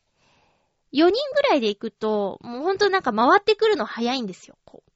[0.93, 4.57] 4人ぐらいで行くと、もうほんとなんか回ってくるの早いんですよ。
[4.65, 4.93] こう。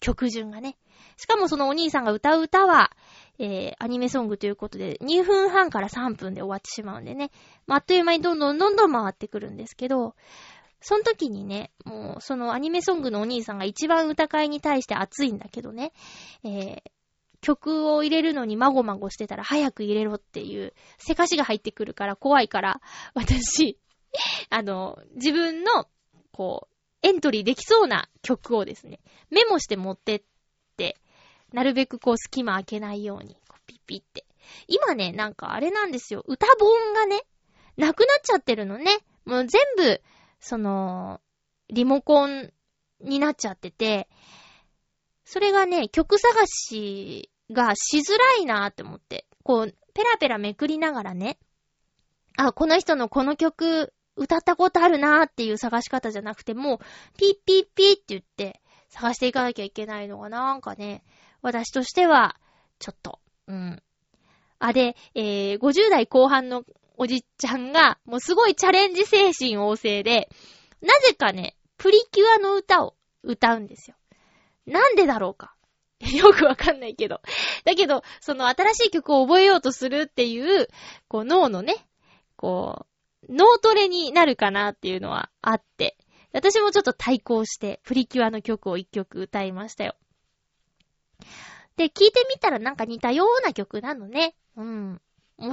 [0.00, 0.76] 曲順がね。
[1.16, 2.90] しかもそのお兄さんが歌う歌は、
[3.38, 7.30] えー、アニメソングということで、2分半から3分で終わってしまうんでね。
[7.66, 10.14] まあ、っという間にどんどんどんどん回ってくるんですけど、
[10.80, 15.92] その時にね、もう、そのアニメソングのお兄さんが一番歌会に対して熱いんだけどね、
[16.42, 16.82] えー、
[17.42, 22.80] 曲を入れるのにまごまごしてたら早く入れろっていう、せかしが入ってくるから怖いから、
[23.14, 23.78] 私、
[24.48, 25.86] あの、自分の、
[26.30, 30.22] こう、エントリーできそうな曲をですね、メモして持ってっ
[30.76, 30.96] て、
[31.52, 34.24] なるべくこう隙間開けないように、こうピッピって。
[34.68, 37.22] 今ね、なんかあれなんですよ、歌本がね、
[37.76, 38.98] なくなっちゃってるのね。
[39.24, 40.00] もう全部、
[40.38, 41.20] その、
[41.68, 42.52] リモコン
[43.00, 44.08] になっちゃってて、
[45.24, 51.38] それがね、曲探しがしづらいなーって思って、こう、ペラペラめくりながらね、
[52.36, 56.80] あ、この人のこの曲歌ったことあるなーっていう探し方じゃなくても、
[57.18, 61.02] ピッピッピッって言って探していかなきゃいけないのがなんかね、
[61.40, 62.36] 私としては、
[62.78, 63.82] ちょっと、うん。
[64.58, 66.64] あ、で、えー、50代後半の
[66.96, 70.28] おじちゃんが、もうすごいチャレンジ精神旺盛で、
[70.80, 73.96] なぜかね、プリキュアの歌を歌うんですよ。
[74.66, 75.54] なんでだろうか。
[76.16, 77.20] よくわかんないけど。
[77.64, 80.68] だけど、その新しい曲を覚えようとするっていう、
[81.08, 81.86] こう脳のね、
[82.36, 82.86] こ
[83.28, 85.96] う、脳トレになるかなっていうのはあって、
[86.32, 89.94] 私もちょっと対抗して、プリキュアの曲を一曲歌いましたよ。
[91.76, 94.34] で、聞いてみたらなんか似たような曲なのね。
[94.56, 95.00] うん。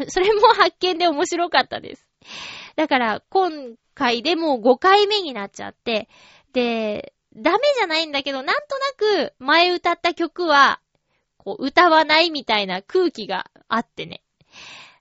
[0.07, 2.07] それも発見で面白かったです。
[2.75, 6.09] だから、今回でもう5回目になっちゃって、
[6.53, 10.79] で、ダメじゃないんだけど、なんとなく前歌った曲は、
[11.37, 14.21] こう歌わないみたいな空気があってね。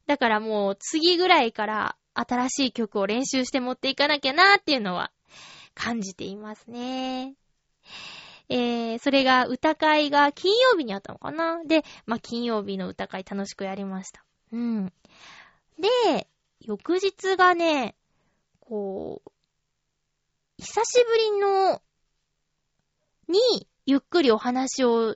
[0.06, 5.10] だからもう次ぐらいから新しい曲を練習して持っていかなきゃなーっていうのは
[5.74, 7.34] 感じていますね。
[8.48, 11.62] えー、それが歌会が金曜日にあったのかな？
[11.64, 14.24] で、まあ、金曜日の歌会楽しくやりました。
[14.52, 14.92] うん。
[15.78, 16.26] で、
[16.60, 17.94] 翌日がね、
[18.60, 19.30] こう、
[20.56, 21.82] 久しぶりの
[23.28, 25.14] に、ゆっくりお話を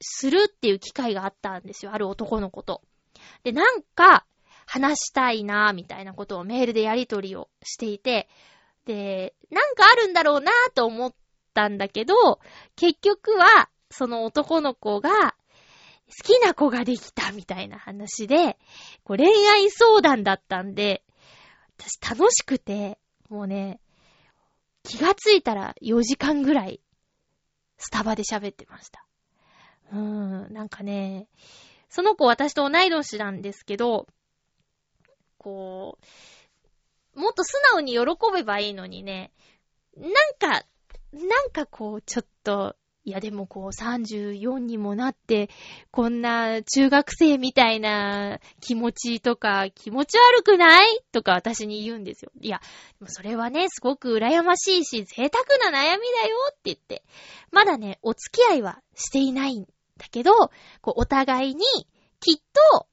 [0.00, 1.92] するっていう機会があったんですよ。
[1.92, 2.82] ある男の子と。
[3.42, 4.26] で、なんか、
[4.66, 8.28] 話したいな、みたいなことをメールでやりとりをしていて、
[8.86, 11.14] で、なんかあるんだろうなと思っ
[11.54, 12.14] たんだけど、
[12.76, 15.34] 結局は、その男の子が、
[16.10, 18.58] 好きな子ができたみたいな話で、
[19.04, 21.04] こう恋愛相談だったんで、
[21.78, 22.98] 私楽しくて、
[23.28, 23.80] もうね、
[24.82, 26.80] 気がついたら4時間ぐらい
[27.80, 29.06] スタバで喋ってました。
[29.92, 29.98] うー
[30.50, 31.28] ん、なんかね、
[31.88, 34.06] その子私と同い年なんですけど、
[35.38, 35.98] こ
[37.16, 38.00] う、もっと素直に喜
[38.32, 39.32] べばいいのにね、
[39.96, 40.66] なんか、
[41.12, 45.48] なんかこう、ちょっと、いやでもこう34にもなって、
[45.90, 51.00] こんな中学生みたいな気持ちとか気持ち悪くない？
[51.10, 52.30] とか私に言うんですよ。
[52.40, 52.60] いや、
[53.06, 57.02] それはね、すごく羨ましいし、贅沢な悩みだよって言って。
[57.50, 59.64] まだね、お付き合いはしていないん
[59.96, 60.32] だけど、
[60.82, 61.64] こうお互いに
[62.20, 62.86] きっと好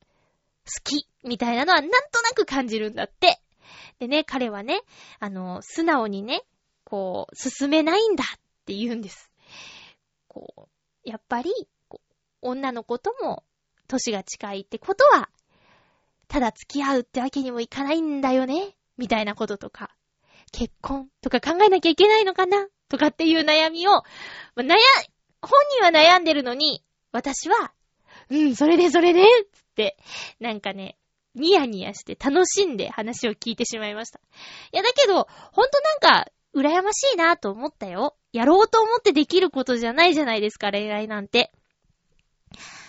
[0.83, 3.39] きみたいなのはなんとなく感じるんだって。
[3.99, 4.83] でね、彼はね、
[5.19, 6.43] あの、素直にね、
[6.83, 9.31] こう、進めないんだって言うんです。
[10.37, 10.69] こ
[11.05, 11.51] う、やっぱり、
[12.41, 13.43] 女の子とも
[13.87, 15.29] 歳が近いってことは、
[16.27, 19.95] ただ付き合うってわけにもいかないんだよねみたいなこととか、
[20.51, 24.03] 結婚とか考えなきゃいけないのかなとかっていう悩みを、ま
[24.57, 24.75] あ、悩、
[25.41, 27.73] 本人は悩んでるのに、私は、
[28.29, 29.23] うん、それでそれで、
[29.53, 29.97] つって、
[30.39, 30.97] なんかね、
[31.33, 34.19] ニヤニヤして楽しんで話を聞いてしまいました。
[34.19, 38.15] いや、だけど、ほんとなんか、羨ましいなと思ったよ。
[38.37, 41.51] やろうと思ってできることじゃないじゃないですか、恋愛なんて。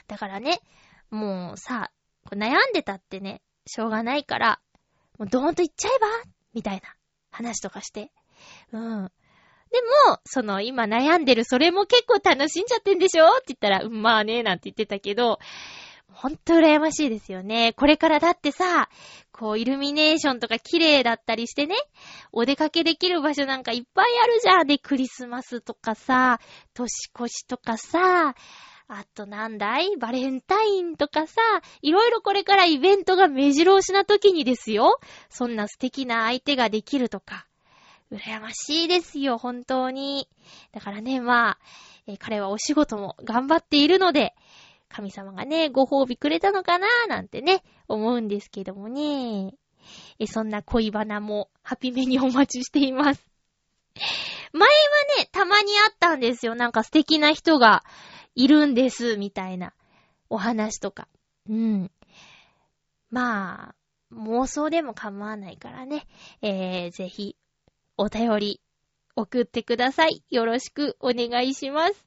[0.07, 0.61] だからね、
[1.11, 1.91] もうさ、
[2.31, 4.61] 悩んでたってね、しょうがないから、
[5.19, 6.07] もうドーンと言っちゃえば？
[6.53, 6.95] みたいな
[7.31, 8.11] 話とかして。
[8.73, 9.11] うん。
[9.71, 13.27] でも、その今悩んでるそれも結構楽しんじゃってんでしょ？
[13.27, 15.39] って言ったら、うん、まあね、なんて言ってたけど、
[16.21, 17.75] ほんと羨ましいですよね。
[17.75, 18.89] これからだってさ、
[19.31, 21.77] こう、イルミネーションとか綺麗だったりしてね、
[22.33, 24.67] お出かけできる場所なんかいっぱいあるじゃん。
[24.67, 26.41] で、クリスマスとかさ、
[26.75, 28.35] 年越しとかさ、
[28.89, 29.97] あとなんだい？
[29.97, 31.41] バレンタインとかさ、
[31.83, 34.99] いろいろこれからイベントが目白押しな時にですよ。
[35.29, 37.47] そんな素敵な相手ができるとか。
[38.11, 40.29] 羨ましいですよ、本当に。
[40.73, 41.59] だからね、まあ、
[42.09, 44.35] えー、彼はお仕事も頑張っているので、
[44.89, 49.55] 神様がね、ご褒美くれたのかなーなんてね、思うんですけどもね。
[50.19, 53.25] え、そんな恋バナも、ハピメにお待ちしています。
[54.53, 54.69] 前は
[55.19, 56.55] ね、たまにあったんですよ。
[56.55, 57.85] なんか素敵な人が
[58.35, 59.75] いるんです、みたいな
[60.31, 61.09] お話とか。
[61.49, 61.91] うん。
[63.11, 63.75] まあ、
[64.13, 66.07] 妄想でも構わないからね。
[66.43, 67.37] えー、ぜひ、
[67.97, 68.61] お便り、
[69.17, 70.23] 送ってください。
[70.31, 72.07] よろしくお願いします。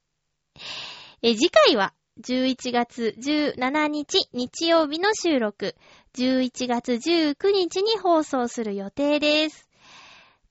[1.22, 5.74] え、次回は、11月17日日曜日の収録、
[6.14, 9.66] 11月19日に放送する予定です。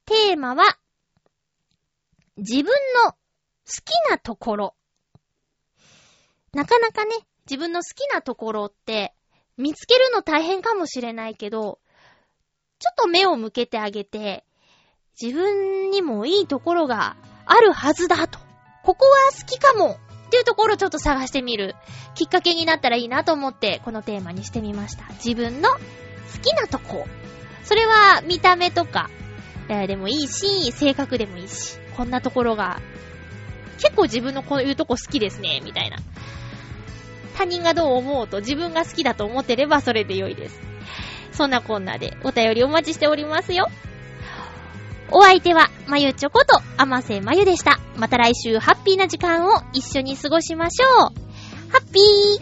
[0.05, 0.79] テーマは、
[2.35, 2.65] 自分
[3.05, 3.17] の好
[3.85, 4.75] きなところ。
[6.51, 7.11] なかなかね、
[7.45, 9.13] 自分の好きなところって
[9.55, 11.79] 見つけるの大変かもしれないけど、
[12.79, 14.43] ちょっと目を向けてあげて、
[15.21, 18.39] 自分にもいいところがあるはずだと。
[18.83, 19.99] ここは好きかも
[20.31, 21.75] っていうところをちょっと探してみる
[22.15, 25.03] きっかけになったらいいなと思ってこのテーマにしてみました。
[25.15, 25.77] 自分の好
[26.41, 27.05] きなとこ。
[27.65, 29.09] それは見た目とか、
[29.67, 32.79] えー、でもいいし、性格でもいいし、こんなところが
[33.77, 35.97] 結構自分のこういうとこ好きですね、みたいな。
[37.37, 40.61] 他人がどう思うと自分が好きだと思ってればそれで良いです。
[41.33, 43.67] そんなこんなでお便りお待ちしておりますよ。
[45.11, 47.79] お相手は、まゆちょこと、あませまゆでした。
[47.97, 51.71] また来週ハッピーな時間を一緒に過ごしましょう。
[51.71, 52.40] ハッピー